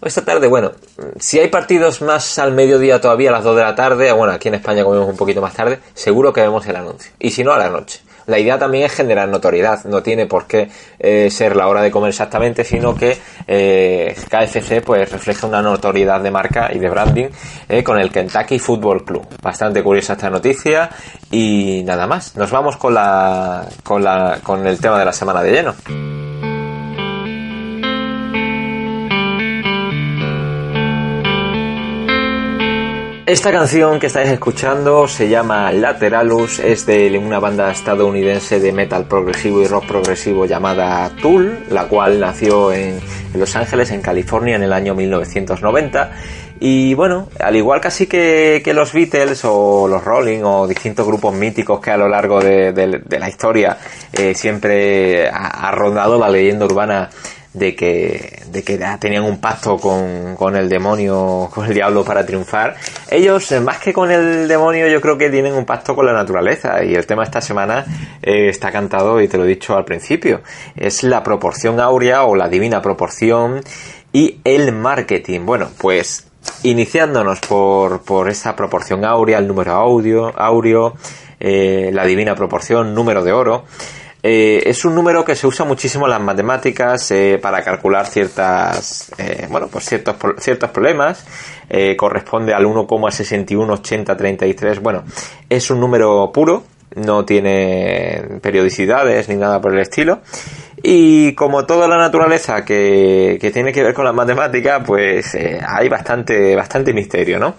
Esta 0.00 0.24
tarde, 0.24 0.46
bueno, 0.46 0.70
si 1.18 1.40
hay 1.40 1.48
partidos 1.48 2.02
más 2.02 2.38
al 2.38 2.52
mediodía 2.52 3.00
todavía, 3.00 3.30
a 3.30 3.32
las 3.32 3.42
2 3.42 3.56
de 3.56 3.62
la 3.62 3.74
tarde, 3.74 4.12
bueno, 4.12 4.32
aquí 4.32 4.46
en 4.46 4.54
España 4.54 4.84
comemos 4.84 5.08
un 5.08 5.16
poquito 5.16 5.40
más 5.40 5.54
tarde, 5.54 5.80
seguro 5.92 6.32
que 6.32 6.40
vemos 6.40 6.64
el 6.68 6.76
anuncio. 6.76 7.10
Y 7.18 7.30
si 7.30 7.42
no, 7.42 7.52
a 7.52 7.58
la 7.58 7.68
noche. 7.68 8.00
La 8.26 8.38
idea 8.38 8.58
también 8.58 8.84
es 8.84 8.92
generar 8.92 9.28
notoriedad, 9.28 9.84
no 9.86 10.02
tiene 10.02 10.26
por 10.26 10.46
qué 10.46 10.70
eh, 11.00 11.30
ser 11.30 11.56
la 11.56 11.66
hora 11.66 11.82
de 11.82 11.90
comer 11.90 12.10
exactamente, 12.10 12.62
sino 12.62 12.94
que 12.94 13.18
eh, 13.46 14.14
KFC 14.30 14.82
pues 14.84 15.10
refleja 15.10 15.46
una 15.46 15.62
notoriedad 15.62 16.20
de 16.20 16.30
marca 16.30 16.70
y 16.72 16.78
de 16.78 16.90
branding 16.90 17.28
con 17.82 17.98
el 17.98 18.12
Kentucky 18.12 18.58
Football 18.58 19.04
Club. 19.04 19.26
Bastante 19.42 19.82
curiosa 19.82 20.12
esta 20.12 20.30
noticia 20.30 20.90
y 21.30 21.82
nada 21.84 22.06
más. 22.06 22.36
Nos 22.36 22.50
vamos 22.50 22.76
con 22.76 22.94
la, 22.94 23.66
con 23.82 24.04
la, 24.04 24.38
con 24.42 24.64
el 24.66 24.78
tema 24.78 24.98
de 24.98 25.04
la 25.06 25.12
semana 25.12 25.42
de 25.42 25.50
lleno. 25.50 26.27
Esta 33.28 33.52
canción 33.52 34.00
que 34.00 34.06
estáis 34.06 34.30
escuchando 34.30 35.06
se 35.06 35.28
llama 35.28 35.70
Lateralus, 35.70 36.60
es 36.60 36.86
de 36.86 37.18
una 37.18 37.38
banda 37.38 37.70
estadounidense 37.70 38.58
de 38.58 38.72
metal 38.72 39.04
progresivo 39.04 39.60
y 39.60 39.66
rock 39.66 39.86
progresivo 39.86 40.46
llamada 40.46 41.10
Tool, 41.20 41.58
la 41.68 41.84
cual 41.88 42.20
nació 42.20 42.72
en, 42.72 42.98
Los 43.34 43.54
Ángeles, 43.54 43.90
en 43.90 44.00
California, 44.00 44.56
en 44.56 44.62
el 44.62 44.72
año 44.72 44.94
1990. 44.94 46.10
Y 46.58 46.94
bueno, 46.94 47.28
al 47.38 47.54
igual 47.54 47.82
casi 47.82 48.06
que, 48.06 48.62
que, 48.64 48.72
los 48.72 48.94
Beatles 48.94 49.42
o 49.44 49.86
los 49.86 50.02
Rolling 50.02 50.40
o 50.44 50.66
distintos 50.66 51.06
grupos 51.06 51.34
míticos 51.34 51.80
que 51.80 51.90
a 51.90 51.98
lo 51.98 52.08
largo 52.08 52.40
de, 52.40 52.72
la 53.10 53.28
historia 53.28 53.76
eh, 54.10 54.34
siempre 54.34 55.28
ha, 55.28 55.70
rondado 55.72 56.18
la 56.18 56.30
leyenda 56.30 56.64
urbana 56.64 57.10
de 57.58 57.74
que, 57.74 58.42
de 58.50 58.62
que 58.62 58.78
tenían 59.00 59.24
un 59.24 59.40
pacto 59.40 59.76
con, 59.76 60.36
con, 60.36 60.56
el 60.56 60.68
demonio, 60.68 61.48
con 61.52 61.66
el 61.66 61.74
diablo 61.74 62.04
para 62.04 62.24
triunfar. 62.24 62.76
Ellos, 63.10 63.50
eh, 63.52 63.60
más 63.60 63.78
que 63.78 63.92
con 63.92 64.10
el 64.10 64.48
demonio, 64.48 64.86
yo 64.88 65.00
creo 65.00 65.18
que 65.18 65.30
tienen 65.30 65.54
un 65.54 65.64
pacto 65.64 65.94
con 65.94 66.06
la 66.06 66.12
naturaleza. 66.12 66.84
Y 66.84 66.94
el 66.94 67.06
tema 67.06 67.24
esta 67.24 67.40
semana 67.40 67.84
eh, 68.22 68.48
está 68.48 68.70
cantado, 68.70 69.20
y 69.20 69.28
te 69.28 69.36
lo 69.36 69.44
he 69.44 69.48
dicho 69.48 69.76
al 69.76 69.84
principio, 69.84 70.42
es 70.76 71.02
la 71.02 71.22
proporción 71.22 71.80
áurea 71.80 72.24
o 72.24 72.34
la 72.34 72.48
divina 72.48 72.80
proporción 72.80 73.60
y 74.12 74.40
el 74.44 74.72
marketing. 74.72 75.40
Bueno, 75.44 75.68
pues 75.78 76.28
iniciándonos 76.62 77.40
por, 77.40 78.02
por 78.02 78.28
esa 78.28 78.56
proporción 78.56 79.04
áurea, 79.04 79.38
el 79.38 79.48
número 79.48 79.72
audio, 79.72 80.32
áureo, 80.38 80.94
eh, 81.40 81.90
la 81.92 82.04
divina 82.04 82.34
proporción, 82.34 82.94
número 82.94 83.22
de 83.22 83.32
oro. 83.32 83.64
Eh, 84.22 84.62
es 84.66 84.84
un 84.84 84.94
número 84.94 85.24
que 85.24 85.34
se 85.36 85.46
usa 85.46 85.64
muchísimo 85.64 86.04
en 86.06 86.10
las 86.10 86.20
matemáticas 86.20 87.10
eh, 87.12 87.38
para 87.40 87.62
calcular 87.62 88.06
ciertas, 88.06 89.12
eh, 89.16 89.46
bueno, 89.48 89.68
pues 89.68 89.84
ciertos, 89.84 90.16
ciertos 90.38 90.70
problemas. 90.70 91.24
corresponde 91.96 92.52
al 92.52 92.64
1,618033. 92.64 94.80
Bueno, 94.80 95.04
es 95.48 95.70
un 95.70 95.78
número 95.80 96.32
puro, 96.32 96.64
no 96.96 97.24
tiene 97.24 98.40
periodicidades 98.42 99.28
ni 99.28 99.36
nada 99.36 99.60
por 99.60 99.72
el 99.74 99.80
estilo. 99.80 100.20
Y 100.82 101.34
como 101.34 101.64
toda 101.66 101.86
la 101.88 101.96
naturaleza 101.96 102.64
que, 102.64 103.38
que 103.40 103.50
tiene 103.50 103.72
que 103.72 103.82
ver 103.82 103.94
con 103.94 104.04
las 104.04 104.14
matemáticas, 104.14 104.82
pues 104.86 105.34
hay 105.34 105.88
bastante, 105.88 106.54
bastante 106.56 106.92
misterio, 106.92 107.38
¿no? 107.38 107.54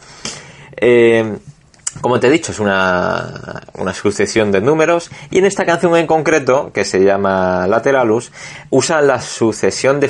Como 2.01 2.19
te 2.19 2.27
he 2.27 2.29
dicho, 2.29 2.53
es 2.53 2.59
una, 2.59 3.61
una, 3.73 3.93
sucesión 3.93 4.51
de 4.51 4.61
números 4.61 5.11
y 5.31 5.39
en 5.39 5.45
esta 5.45 5.65
canción 5.65 5.97
en 5.97 6.07
concreto, 6.07 6.71
que 6.73 6.85
se 6.85 7.03
llama 7.03 7.67
Lateralus, 7.67 8.31
usa 8.69 9.01
la 9.01 9.19
sucesión 9.19 9.99
de, 9.99 10.07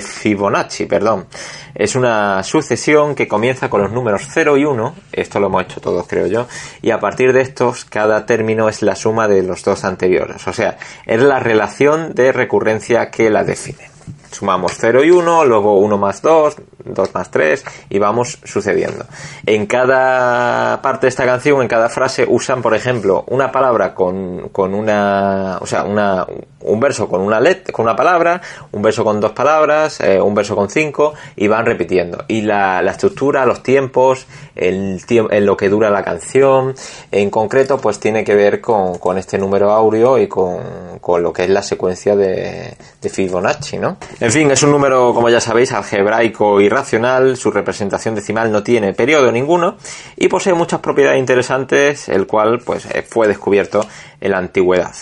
Fibonacci. 0.00 0.86
Perdón. 0.86 1.26
Es 1.74 1.94
una 1.94 2.42
sucesión 2.42 3.14
que 3.14 3.28
comienza 3.28 3.70
con 3.70 3.82
los 3.82 3.92
números 3.92 4.22
0 4.32 4.56
y 4.56 4.64
1, 4.64 4.94
esto 5.12 5.40
lo 5.40 5.46
hemos 5.46 5.62
hecho 5.62 5.80
todos 5.80 6.06
creo 6.06 6.26
yo, 6.26 6.46
y 6.82 6.90
a 6.90 7.00
partir 7.00 7.32
de 7.32 7.40
estos 7.40 7.84
cada 7.84 8.26
término 8.26 8.68
es 8.68 8.82
la 8.82 8.94
suma 8.94 9.26
de 9.26 9.42
los 9.42 9.64
dos 9.64 9.84
anteriores, 9.84 10.46
o 10.46 10.52
sea, 10.52 10.76
es 11.06 11.22
la 11.22 11.40
relación 11.40 12.14
de 12.14 12.32
recurrencia 12.32 13.10
que 13.10 13.30
la 13.30 13.44
define. 13.44 13.91
Sumamos 14.30 14.72
0 14.76 15.04
y 15.04 15.10
1, 15.10 15.44
luego 15.44 15.78
1 15.78 15.98
más 15.98 16.22
2, 16.22 16.56
2 16.84 17.14
más 17.14 17.30
3 17.30 17.64
y 17.90 17.98
vamos 17.98 18.38
sucediendo. 18.44 19.04
En 19.46 19.66
cada 19.66 20.80
parte 20.82 21.06
de 21.06 21.08
esta 21.08 21.24
canción, 21.24 21.62
en 21.62 21.68
cada 21.68 21.88
frase, 21.88 22.26
usan, 22.28 22.62
por 22.62 22.74
ejemplo, 22.74 23.24
una 23.28 23.52
palabra 23.52 23.94
con, 23.94 24.48
con 24.48 24.74
una, 24.74 25.58
o 25.60 25.66
sea, 25.66 25.84
una, 25.84 26.26
un 26.60 26.80
verso 26.80 27.08
con 27.08 27.20
una 27.20 27.40
let, 27.40 27.70
con 27.70 27.84
una 27.84 27.96
palabra, 27.96 28.40
un 28.72 28.82
verso 28.82 29.04
con 29.04 29.20
dos 29.20 29.32
palabras, 29.32 30.00
eh, 30.00 30.20
un 30.20 30.34
verso 30.34 30.56
con 30.56 30.70
cinco 30.70 31.14
y 31.36 31.48
van 31.48 31.66
repitiendo. 31.66 32.24
Y 32.28 32.42
la, 32.42 32.80
estructura, 32.80 33.46
los 33.46 33.62
tiempos, 33.62 34.26
el 34.54 35.04
tiempo, 35.06 35.32
en 35.32 35.46
lo 35.46 35.56
que 35.56 35.68
dura 35.68 35.90
la 35.90 36.02
canción, 36.02 36.74
en 37.10 37.30
concreto, 37.30 37.78
pues 37.78 37.98
tiene 38.00 38.24
que 38.24 38.34
ver 38.34 38.60
con, 38.60 38.98
con 38.98 39.18
este 39.18 39.38
número 39.38 39.70
áureo 39.70 40.18
y 40.18 40.28
con, 40.28 40.98
con, 41.00 41.22
lo 41.22 41.32
que 41.32 41.44
es 41.44 41.50
la 41.50 41.62
secuencia 41.62 42.16
de 42.16 42.76
Fibonacci, 43.00 43.78
¿no? 43.78 43.91
En 44.20 44.30
fin, 44.30 44.50
es 44.50 44.62
un 44.62 44.70
número, 44.70 45.12
como 45.14 45.28
ya 45.28 45.40
sabéis, 45.40 45.72
algebraico 45.72 46.60
y 46.60 46.68
racional, 46.68 47.36
su 47.36 47.50
representación 47.50 48.14
decimal 48.14 48.50
no 48.52 48.62
tiene 48.62 48.92
periodo 48.92 49.30
ninguno 49.32 49.76
y 50.16 50.28
posee 50.28 50.54
muchas 50.54 50.80
propiedades 50.80 51.18
interesantes, 51.18 52.08
el 52.08 52.26
cual 52.26 52.60
pues 52.64 52.86
eh, 52.86 53.02
fue 53.02 53.28
descubierto 53.28 53.86
en 54.20 54.30
la 54.30 54.38
antigüedad. 54.38 54.92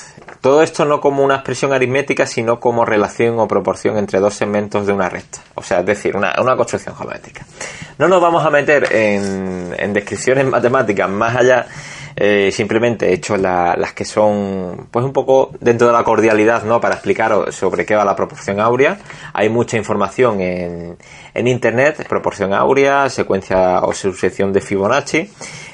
Todo 0.40 0.62
esto 0.62 0.85
no 0.85 1.00
como 1.00 1.22
una 1.22 1.35
expresión 1.37 1.72
aritmética, 1.72 2.26
sino 2.26 2.61
como 2.61 2.85
relación 2.85 3.38
o 3.38 3.46
proporción 3.46 3.98
entre 3.98 4.20
dos 4.20 4.35
segmentos 4.35 4.87
de 4.87 4.92
una 4.92 5.09
recta. 5.09 5.40
O 5.55 5.62
sea, 5.62 5.81
es 5.81 5.87
decir, 5.87 6.16
una, 6.16 6.33
construcción 6.57 6.96
geométrica. 6.96 7.44
No 7.98 8.09
nos 8.09 8.22
vamos 8.22 8.44
a 8.44 8.50
meter 8.50 8.90
en, 8.90 9.74
en 9.79 9.92
descripciones 9.92 10.46
matemáticas 10.46 11.11
más 11.11 11.37
allá 11.37 11.66
eh, 12.22 12.52
simplemente 12.52 13.09
he 13.09 13.14
hecho 13.14 13.38
las 13.38 13.94
que 13.94 14.04
son 14.04 14.88
pues 14.90 15.06
un 15.06 15.14
poco 15.14 15.52
dentro 15.59 15.87
de 15.87 15.94
la 15.94 16.04
cordialidad 16.04 16.64
no 16.64 16.78
para 16.78 16.96
explicaros 16.96 17.54
sobre 17.54 17.87
qué 17.87 17.96
va 17.96 18.04
la 18.04 18.14
proporción 18.14 18.61
áurea. 18.61 18.98
Hay 19.33 19.48
mucha 19.48 19.78
información 19.78 20.38
en, 20.42 20.98
en 21.33 21.48
internet 21.48 22.06
proporción 22.06 22.52
áurea 22.52 23.09
secuencia 23.09 23.80
o 23.80 23.94
sucesión 23.94 24.52
de 24.52 24.61
Fibonacci 24.61 25.30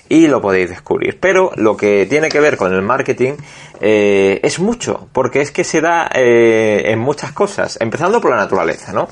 y 0.09 0.29
lo 0.29 0.41
podéis 0.41 0.71
descubrir. 0.71 1.19
Pero 1.19 1.51
lo 1.57 1.77
que 1.77 2.07
tiene 2.07 2.29
que 2.29 2.39
ver 2.39 2.57
con 2.57 2.73
el 2.73 2.83
marketing 2.83 3.33
eh, 3.81 4.39
es 4.45 4.61
mucho 4.61 5.09
porque 5.13 5.41
es 5.41 5.51
que 5.51 5.65
se 5.65 5.81
da 5.81 6.09
eh, 6.15 6.93
en 6.93 7.01
muchas 7.01 7.33
cosas 7.33 7.77
empezando 7.81 8.21
por 8.21 8.31
la 8.31 8.37
naturaleza 8.37 8.93
no 8.93 9.09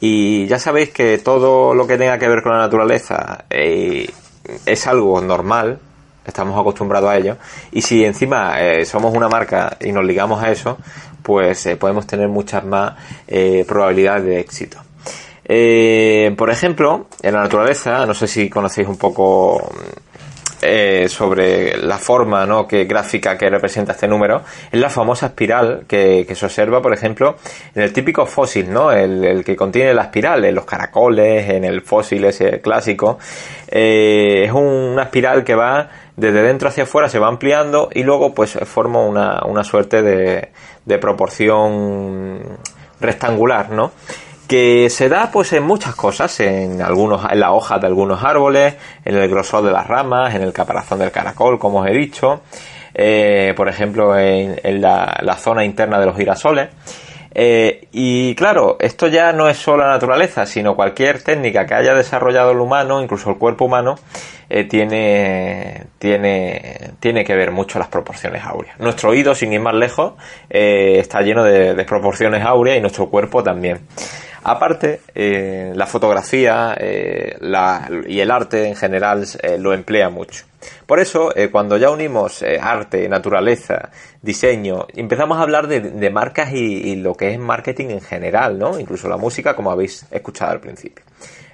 y 0.00 0.46
ya 0.48 0.58
sabéis 0.58 0.90
que 0.90 1.16
todo 1.16 1.72
lo 1.72 1.86
que 1.86 1.96
tenga 1.96 2.18
que 2.18 2.28
ver 2.28 2.42
con 2.42 2.52
la 2.52 2.58
naturaleza 2.58 3.46
es 3.48 4.86
algo 4.86 5.22
normal 5.22 5.80
estamos 6.26 6.58
acostumbrados 6.58 7.10
a 7.10 7.16
ello. 7.16 7.36
Y 7.72 7.82
si 7.82 8.04
encima 8.04 8.60
eh, 8.60 8.84
somos 8.84 9.14
una 9.14 9.28
marca 9.28 9.76
y 9.80 9.92
nos 9.92 10.04
ligamos 10.04 10.42
a 10.42 10.50
eso, 10.50 10.78
pues 11.22 11.66
eh, 11.66 11.76
podemos 11.76 12.06
tener 12.06 12.28
muchas 12.28 12.64
más 12.64 12.94
eh, 13.26 13.64
probabilidades 13.66 14.24
de 14.24 14.40
éxito. 14.40 14.78
por 16.36 16.50
ejemplo, 16.50 17.06
en 17.22 17.34
la 17.34 17.42
naturaleza, 17.42 18.06
no 18.06 18.14
sé 18.14 18.26
si 18.26 18.48
conocéis 18.48 18.88
un 18.88 18.96
poco 18.96 19.70
sobre 21.08 21.76
la 21.76 21.98
forma 21.98 22.46
¿no? 22.46 22.66
que 22.66 22.86
gráfica 22.86 23.36
que 23.36 23.50
representa 23.50 23.92
este 23.92 24.08
número 24.08 24.44
es 24.72 24.80
la 24.80 24.88
famosa 24.88 25.26
espiral 25.26 25.84
que, 25.86 26.26
se 26.34 26.46
observa, 26.46 26.80
por 26.80 26.94
ejemplo, 26.94 27.36
en 27.74 27.82
el 27.82 27.92
típico 27.92 28.24
fósil, 28.24 28.72
¿no? 28.72 28.90
el, 28.90 29.44
que 29.44 29.54
contiene 29.56 29.92
la 29.92 30.04
espiral, 30.04 30.42
en 30.42 30.54
los 30.54 30.64
caracoles, 30.64 31.50
en 31.50 31.64
el 31.64 31.82
fósil 31.82 32.24
ese 32.24 32.62
clásico. 32.62 33.18
Es 33.66 34.50
una 34.52 35.02
espiral 35.02 35.44
que 35.44 35.54
va 35.54 35.90
desde 36.16 36.42
dentro 36.42 36.68
hacia 36.68 36.84
afuera, 36.84 37.08
se 37.08 37.18
va 37.18 37.28
ampliando 37.28 37.88
y 37.92 38.02
luego 38.02 38.34
pues 38.34 38.58
forma 38.64 39.00
una, 39.00 39.42
una 39.46 39.64
suerte 39.64 40.02
de, 40.02 40.50
de 40.84 40.98
proporción 40.98 42.58
rectangular, 43.00 43.70
¿no? 43.70 43.92
que 44.46 44.90
se 44.90 45.08
da 45.08 45.30
pues 45.32 45.52
en 45.52 45.62
muchas 45.62 45.94
cosas, 45.94 46.38
en 46.40 46.82
algunos, 46.82 47.24
en 47.30 47.40
la 47.40 47.52
hoja 47.52 47.78
de 47.78 47.86
algunos 47.86 48.22
árboles, 48.22 48.74
en 49.04 49.16
el 49.16 49.28
grosor 49.28 49.64
de 49.64 49.72
las 49.72 49.86
ramas, 49.86 50.34
en 50.34 50.42
el 50.42 50.52
caparazón 50.52 50.98
del 50.98 51.10
caracol, 51.10 51.58
como 51.58 51.80
os 51.80 51.88
he 51.88 51.92
dicho, 51.92 52.42
eh, 52.94 53.54
por 53.56 53.68
ejemplo 53.68 54.16
en, 54.18 54.80
la, 54.80 55.36
zona 55.38 55.64
interna 55.64 55.98
de 55.98 56.06
los 56.06 56.16
girasoles. 56.16 56.68
Eh, 57.34 57.88
y 57.92 58.34
claro, 58.36 58.76
esto 58.80 59.08
ya 59.08 59.32
no 59.32 59.48
es 59.48 59.58
solo 59.58 59.84
la 59.84 59.90
naturaleza, 59.90 60.46
sino 60.46 60.76
cualquier 60.76 61.22
técnica 61.22 61.66
que 61.66 61.74
haya 61.74 61.94
desarrollado 61.94 62.52
el 62.52 62.58
humano, 62.58 63.02
incluso 63.02 63.30
el 63.30 63.38
cuerpo 63.38 63.64
humano, 63.64 63.96
eh, 64.48 64.64
tiene, 64.64 65.86
tiene, 65.98 66.92
tiene 67.00 67.24
que 67.24 67.34
ver 67.34 67.50
mucho 67.50 67.78
las 67.78 67.88
proporciones 67.88 68.44
áureas. 68.44 68.78
Nuestro 68.78 69.10
oído, 69.10 69.34
sin 69.34 69.52
ir 69.52 69.60
más 69.60 69.74
lejos, 69.74 70.14
está 70.48 71.22
lleno 71.22 71.42
de, 71.42 71.74
de 71.74 71.84
proporciones 71.84 72.44
áureas 72.44 72.78
y 72.78 72.80
nuestro 72.80 73.08
cuerpo 73.08 73.42
también. 73.42 73.80
Aparte, 74.44 75.00
eh, 75.14 75.72
la 75.74 75.86
fotografía 75.86 76.76
eh, 76.78 77.38
y 78.06 78.20
el 78.20 78.30
arte 78.30 78.68
en 78.68 78.76
general 78.76 79.26
eh, 79.42 79.56
lo 79.58 79.72
emplea 79.72 80.10
mucho. 80.10 80.44
Por 80.86 81.00
eso, 81.00 81.32
cuando 81.50 81.76
ya 81.76 81.90
unimos 81.90 82.44
arte, 82.60 83.08
naturaleza, 83.08 83.90
diseño, 84.22 84.86
empezamos 84.94 85.38
a 85.38 85.42
hablar 85.42 85.68
de, 85.68 86.10
marcas 86.10 86.52
y, 86.52 86.96
lo 86.96 87.14
que 87.14 87.32
es 87.32 87.38
marketing 87.38 87.90
en 87.90 88.00
general, 88.00 88.58
¿no? 88.58 88.78
Incluso 88.78 89.08
la 89.08 89.16
música, 89.16 89.54
como 89.54 89.70
habéis 89.70 90.06
escuchado 90.10 90.52
al 90.52 90.60
principio. 90.60 91.04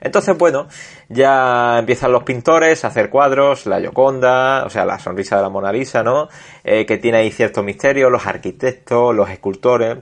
Entonces, 0.00 0.36
bueno, 0.38 0.66
ya 1.08 1.78
empiezan 1.78 2.10
los 2.10 2.22
pintores 2.22 2.84
a 2.84 2.88
hacer 2.88 3.10
cuadros, 3.10 3.66
la 3.66 3.80
Gioconda, 3.80 4.64
o 4.64 4.70
sea, 4.70 4.86
la 4.86 4.98
sonrisa 4.98 5.36
de 5.36 5.42
la 5.42 5.50
Mona 5.50 5.72
Lisa, 5.72 6.02
¿no? 6.02 6.28
Eh, 6.64 6.86
que 6.86 6.96
tiene 6.96 7.18
ahí 7.18 7.30
cierto 7.30 7.62
misterio, 7.62 8.08
los 8.08 8.26
arquitectos, 8.26 9.14
los 9.14 9.28
escultores, 9.28 9.98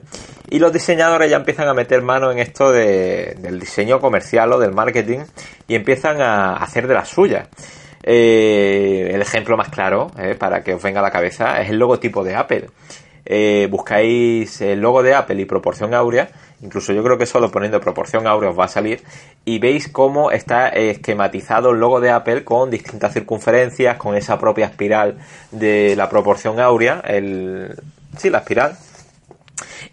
y 0.49 0.59
los 0.59 0.71
diseñadores 0.71 1.29
ya 1.29 1.37
empiezan 1.37 1.67
a 1.67 1.73
meter 1.73 2.01
mano 2.01 2.31
en 2.31 2.39
esto 2.39 2.71
del 2.71 3.59
diseño 3.59 3.99
comercial 3.99 4.53
o 4.53 4.59
del 4.59 4.73
marketing 4.73 5.19
y 5.67 5.75
empiezan 5.75 6.21
a 6.21 6.53
hacer 6.55 6.87
de 6.87 6.93
las 6.93 7.09
suyas. 7.09 7.49
Eh, 8.11 9.11
el 9.13 9.21
ejemplo 9.21 9.55
más 9.55 9.69
claro, 9.69 10.09
eh, 10.17 10.33
para 10.33 10.63
que 10.63 10.73
os 10.73 10.81
venga 10.81 10.99
a 10.99 11.03
la 11.03 11.11
cabeza, 11.11 11.61
es 11.61 11.69
el 11.69 11.77
logotipo 11.77 12.23
de 12.23 12.35
Apple. 12.35 12.69
buscáis 13.69 14.61
el 14.61 14.79
logo 14.79 15.03
de 15.03 15.13
Apple 15.13 15.39
y 15.39 15.45
proporción 15.45 15.93
áurea 15.93 16.29
incluso 16.61 16.93
yo 16.93 17.03
creo 17.03 17.17
que 17.17 17.25
solo 17.25 17.51
poniendo 17.51 17.79
proporción 17.79 18.27
áurea 18.27 18.49
os 18.49 18.59
va 18.59 18.65
a 18.65 18.69
salir, 18.69 19.03
y 19.45 19.59
veis 19.59 19.87
cómo 19.87 20.31
está 20.31 20.69
esquematizado 20.69 21.71
el 21.71 21.79
logo 21.79 21.99
de 21.99 22.11
Apple 22.11 22.43
con 22.43 22.69
distintas 22.69 23.13
circunferencias, 23.13 23.97
con 23.97 24.15
esa 24.15 24.39
propia 24.39 24.65
espiral 24.65 25.17
de 25.51 25.95
la 25.95 26.09
proporción 26.09 26.59
áurea, 26.59 27.01
el, 27.05 27.75
sí, 28.17 28.29
la 28.29 28.39
espiral, 28.39 28.77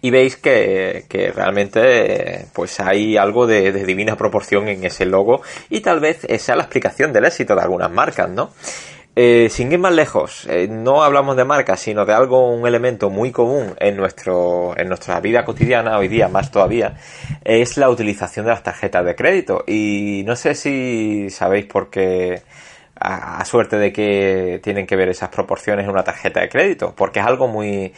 y 0.01 0.09
veis 0.09 0.37
que, 0.37 1.05
realmente 1.35 2.45
pues 2.53 2.79
hay 2.79 3.17
algo 3.17 3.47
de, 3.47 3.71
de, 3.71 3.85
divina 3.85 4.15
proporción 4.15 4.67
en 4.67 4.83
ese 4.83 5.05
logo 5.05 5.41
y 5.69 5.81
tal 5.81 5.99
vez 5.99 6.25
es 6.27 6.47
la 6.47 6.55
explicación 6.55 7.13
del 7.13 7.25
éxito 7.25 7.55
de 7.55 7.61
algunas 7.61 7.91
marcas, 7.91 8.29
¿no? 8.29 8.51
Eh, 9.19 9.49
sin 9.49 9.71
ir 9.71 9.79
más 9.79 9.93
lejos, 9.93 10.45
eh, 10.47 10.67
no 10.69 11.01
hablamos 11.01 11.35
de 11.35 11.43
marcas, 11.43 11.79
sino 11.79 12.05
de 12.05 12.13
algo, 12.13 12.51
un 12.51 12.67
elemento 12.67 13.09
muy 13.09 13.31
común 13.31 13.73
en, 13.79 13.97
nuestro, 13.97 14.77
en 14.77 14.89
nuestra 14.89 15.19
vida 15.21 15.43
cotidiana, 15.43 15.97
hoy 15.97 16.07
día 16.07 16.27
más 16.27 16.51
todavía, 16.51 16.93
es 17.43 17.77
la 17.77 17.89
utilización 17.89 18.45
de 18.45 18.51
las 18.51 18.61
tarjetas 18.61 19.03
de 19.03 19.15
crédito. 19.15 19.63
Y 19.65 20.21
no 20.27 20.35
sé 20.35 20.53
si 20.53 21.31
sabéis 21.31 21.65
por 21.65 21.89
qué, 21.89 22.43
a, 22.99 23.43
suerte 23.45 23.77
de 23.77 23.93
que 23.93 24.59
tienen 24.63 24.85
que 24.85 24.95
ver 24.95 25.09
esas 25.09 25.29
proporciones 25.29 25.85
en 25.85 25.91
una 25.91 26.03
tarjeta 26.03 26.41
de 26.41 26.49
crédito, 26.49 26.93
porque 26.95 27.19
es 27.19 27.25
algo 27.25 27.47
muy, 27.47 27.93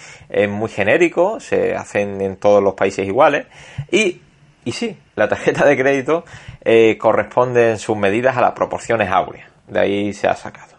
muy 0.50 0.70
genérico, 0.70 1.40
se 1.40 1.76
hacen 1.76 2.22
en 2.22 2.38
todos 2.38 2.62
los 2.64 2.74
países 2.74 3.08
iguales, 3.08 3.48
y, 3.92 4.22
y 4.66 4.72
sí, 4.72 4.98
la 5.16 5.28
tarjeta 5.28 5.66
de 5.66 5.78
crédito 5.78 6.24
eh, 6.64 6.98
corresponde 6.98 7.72
en 7.72 7.80
sus 7.80 7.98
medidas 7.98 8.38
a 8.38 8.42
las 8.42 8.52
proporciones 8.54 9.10
áureas, 9.10 9.50
de 9.68 9.80
ahí 9.80 10.14
se 10.14 10.28
ha 10.28 10.36
sacado. 10.36 10.78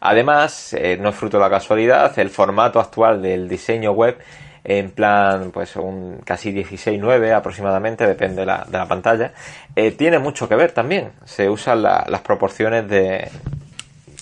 Además, 0.00 0.74
eh, 0.74 0.96
no 1.00 1.08
es 1.08 1.14
fruto 1.14 1.38
de 1.38 1.42
la 1.42 1.50
casualidad, 1.50 2.16
el 2.18 2.30
formato 2.30 2.80
actual 2.80 3.20
del 3.20 3.48
diseño 3.48 3.92
web 3.92 4.18
en 4.64 4.90
plan 4.90 5.50
pues 5.50 5.76
un 5.76 6.20
casi 6.24 6.52
16.9 6.52 7.32
aproximadamente, 7.32 8.06
depende 8.06 8.42
de 8.42 8.46
la, 8.46 8.66
de 8.68 8.76
la 8.76 8.86
pantalla, 8.86 9.32
eh, 9.74 9.92
tiene 9.92 10.18
mucho 10.18 10.48
que 10.48 10.56
ver 10.56 10.72
también. 10.72 11.12
Se 11.24 11.48
usan 11.48 11.82
las 11.82 12.20
proporciones 12.20 12.86
de 12.88 13.30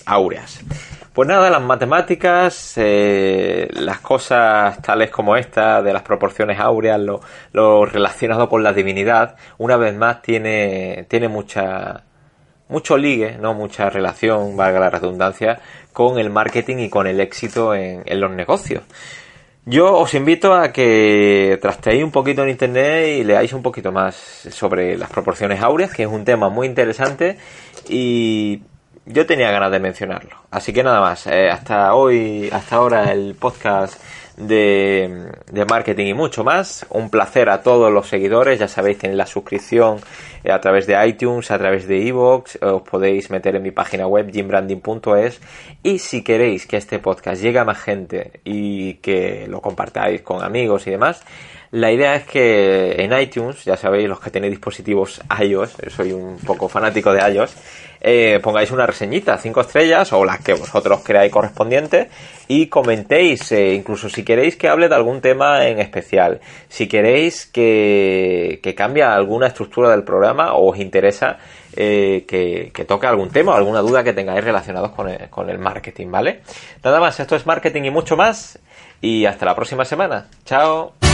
áureas. 0.07 0.61
Pues 1.17 1.27
nada, 1.27 1.49
las 1.49 1.63
matemáticas, 1.63 2.73
eh, 2.75 3.67
las 3.71 4.01
cosas 4.01 4.79
tales 4.83 5.09
como 5.09 5.35
esta, 5.35 5.81
de 5.81 5.91
las 5.91 6.03
proporciones 6.03 6.59
áureas, 6.59 6.99
lo, 7.53 7.85
relacionado 7.85 8.47
con 8.47 8.61
la 8.61 8.71
divinidad, 8.71 9.35
una 9.57 9.77
vez 9.77 9.95
más 9.95 10.21
tiene, 10.21 11.07
tiene 11.09 11.27
mucha, 11.27 12.03
mucho 12.69 12.99
ligue, 12.99 13.35
no 13.39 13.55
mucha 13.55 13.89
relación, 13.89 14.55
valga 14.55 14.79
la 14.79 14.91
redundancia, 14.91 15.59
con 15.91 16.19
el 16.19 16.29
marketing 16.29 16.77
y 16.77 16.89
con 16.89 17.07
el 17.07 17.19
éxito 17.19 17.73
en, 17.73 18.03
los 18.19 18.29
negocios. 18.29 18.83
Yo 19.65 19.97
os 19.97 20.13
invito 20.13 20.53
a 20.53 20.71
que 20.71 21.57
trasteéis 21.59 22.03
un 22.03 22.11
poquito 22.11 22.43
en 22.43 22.49
internet 22.49 23.17
y 23.17 23.23
leáis 23.23 23.53
un 23.53 23.63
poquito 23.63 23.91
más 23.91 24.15
sobre 24.15 24.95
las 24.95 25.09
proporciones 25.09 25.63
áureas, 25.63 25.91
que 25.91 26.03
es 26.03 26.09
un 26.09 26.23
tema 26.23 26.49
muy 26.49 26.67
interesante 26.67 27.39
y 27.89 28.61
yo 29.07 29.25
tenía 29.25 29.51
ganas 29.51 29.71
de 29.71 29.79
mencionarlo. 29.79 30.35
así 30.51 30.73
que 30.73 30.83
nada 30.83 31.01
más. 31.01 31.27
Eh, 31.27 31.49
hasta 31.49 31.93
hoy, 31.93 32.49
hasta 32.51 32.75
ahora 32.75 33.11
el 33.11 33.35
podcast 33.35 34.01
de, 34.37 35.31
marketing 35.67 36.07
y 36.07 36.13
mucho 36.13 36.43
más. 36.43 36.85
Un 36.89 37.09
placer 37.09 37.49
a 37.49 37.61
todos 37.61 37.91
los 37.91 38.07
seguidores. 38.07 38.59
Ya 38.59 38.67
sabéis, 38.67 38.99
tenéis 38.99 39.17
la 39.17 39.25
suscripción 39.25 39.99
a 40.51 40.59
través 40.59 40.87
de 40.87 41.07
iTunes, 41.07 41.51
a 41.51 41.57
través 41.57 41.87
de 41.87 41.97
iVoox. 41.97 42.57
Os 42.61 42.81
podéis 42.83 43.29
meter 43.29 43.55
en 43.55 43.63
mi 43.63 43.71
página 43.71 44.07
web, 44.07 44.31
jimbranding.es. 44.31 45.41
Y 45.83 45.99
si 45.99 46.23
queréis 46.23 46.65
que 46.65 46.77
este 46.77 46.99
podcast 46.99 47.41
llegue 47.41 47.59
a 47.59 47.65
más 47.65 47.79
gente 47.79 48.39
y 48.43 48.95
que 48.95 49.45
lo 49.47 49.61
compartáis 49.61 50.21
con 50.21 50.43
amigos 50.43 50.87
y 50.87 50.91
demás, 50.91 51.23
la 51.71 51.91
idea 51.91 52.15
es 52.15 52.25
que 52.25 52.95
en 53.03 53.17
iTunes, 53.19 53.65
ya 53.65 53.75
sabéis, 53.75 54.07
los 54.07 54.21
que 54.21 54.31
tenéis 54.31 54.51
dispositivos 54.51 55.21
iOS, 55.37 55.75
soy 55.89 56.13
un 56.13 56.37
poco 56.37 56.69
fanático 56.69 57.11
de 57.11 57.19
iOS, 57.29 57.55
eh, 57.99 58.39
pongáis 58.41 58.71
una 58.71 58.85
reseñita, 58.85 59.37
cinco 59.37 59.61
estrellas 59.61 60.13
o 60.13 60.23
las 60.23 60.39
que 60.39 60.53
vosotros 60.53 61.01
creáis 61.03 61.31
correspondiente 61.31 62.09
y 62.47 62.67
comentéis, 62.67 63.51
eh, 63.51 63.73
incluso 63.73 64.07
si 64.07 64.23
queréis 64.23 64.55
que 64.55 64.69
hable 64.69 64.87
de 64.87 64.95
algún 64.95 65.19
tema 65.19 65.67
en 65.67 65.79
especial, 65.79 66.39
si 66.69 66.87
queréis 66.87 67.47
que, 67.47 68.59
que 68.63 68.73
cambie 68.75 69.03
alguna 69.03 69.47
estructura 69.47 69.89
del 69.89 70.03
o 70.37 70.71
os 70.71 70.79
interesa 70.79 71.37
eh, 71.75 72.25
que, 72.27 72.71
que, 72.73 72.85
toque 72.85 73.07
algún 73.07 73.29
tema 73.29 73.53
o 73.53 73.55
alguna 73.55 73.81
duda 73.81 74.03
que 74.03 74.13
tengáis 74.13 74.43
relacionados 74.43 74.91
con 74.91 75.09
el, 75.09 75.29
con 75.29 75.49
el 75.49 75.59
marketing, 75.59 76.11
¿vale? 76.11 76.41
Nada 76.83 76.99
más, 76.99 77.19
esto 77.19 77.35
es 77.35 77.45
marketing 77.45 77.83
y 77.83 77.91
mucho 77.91 78.15
más 78.15 78.59
y 79.01 79.25
hasta 79.25 79.45
la 79.45 79.55
próxima 79.55 79.85
semana. 79.85 80.27
Chao. 80.45 81.06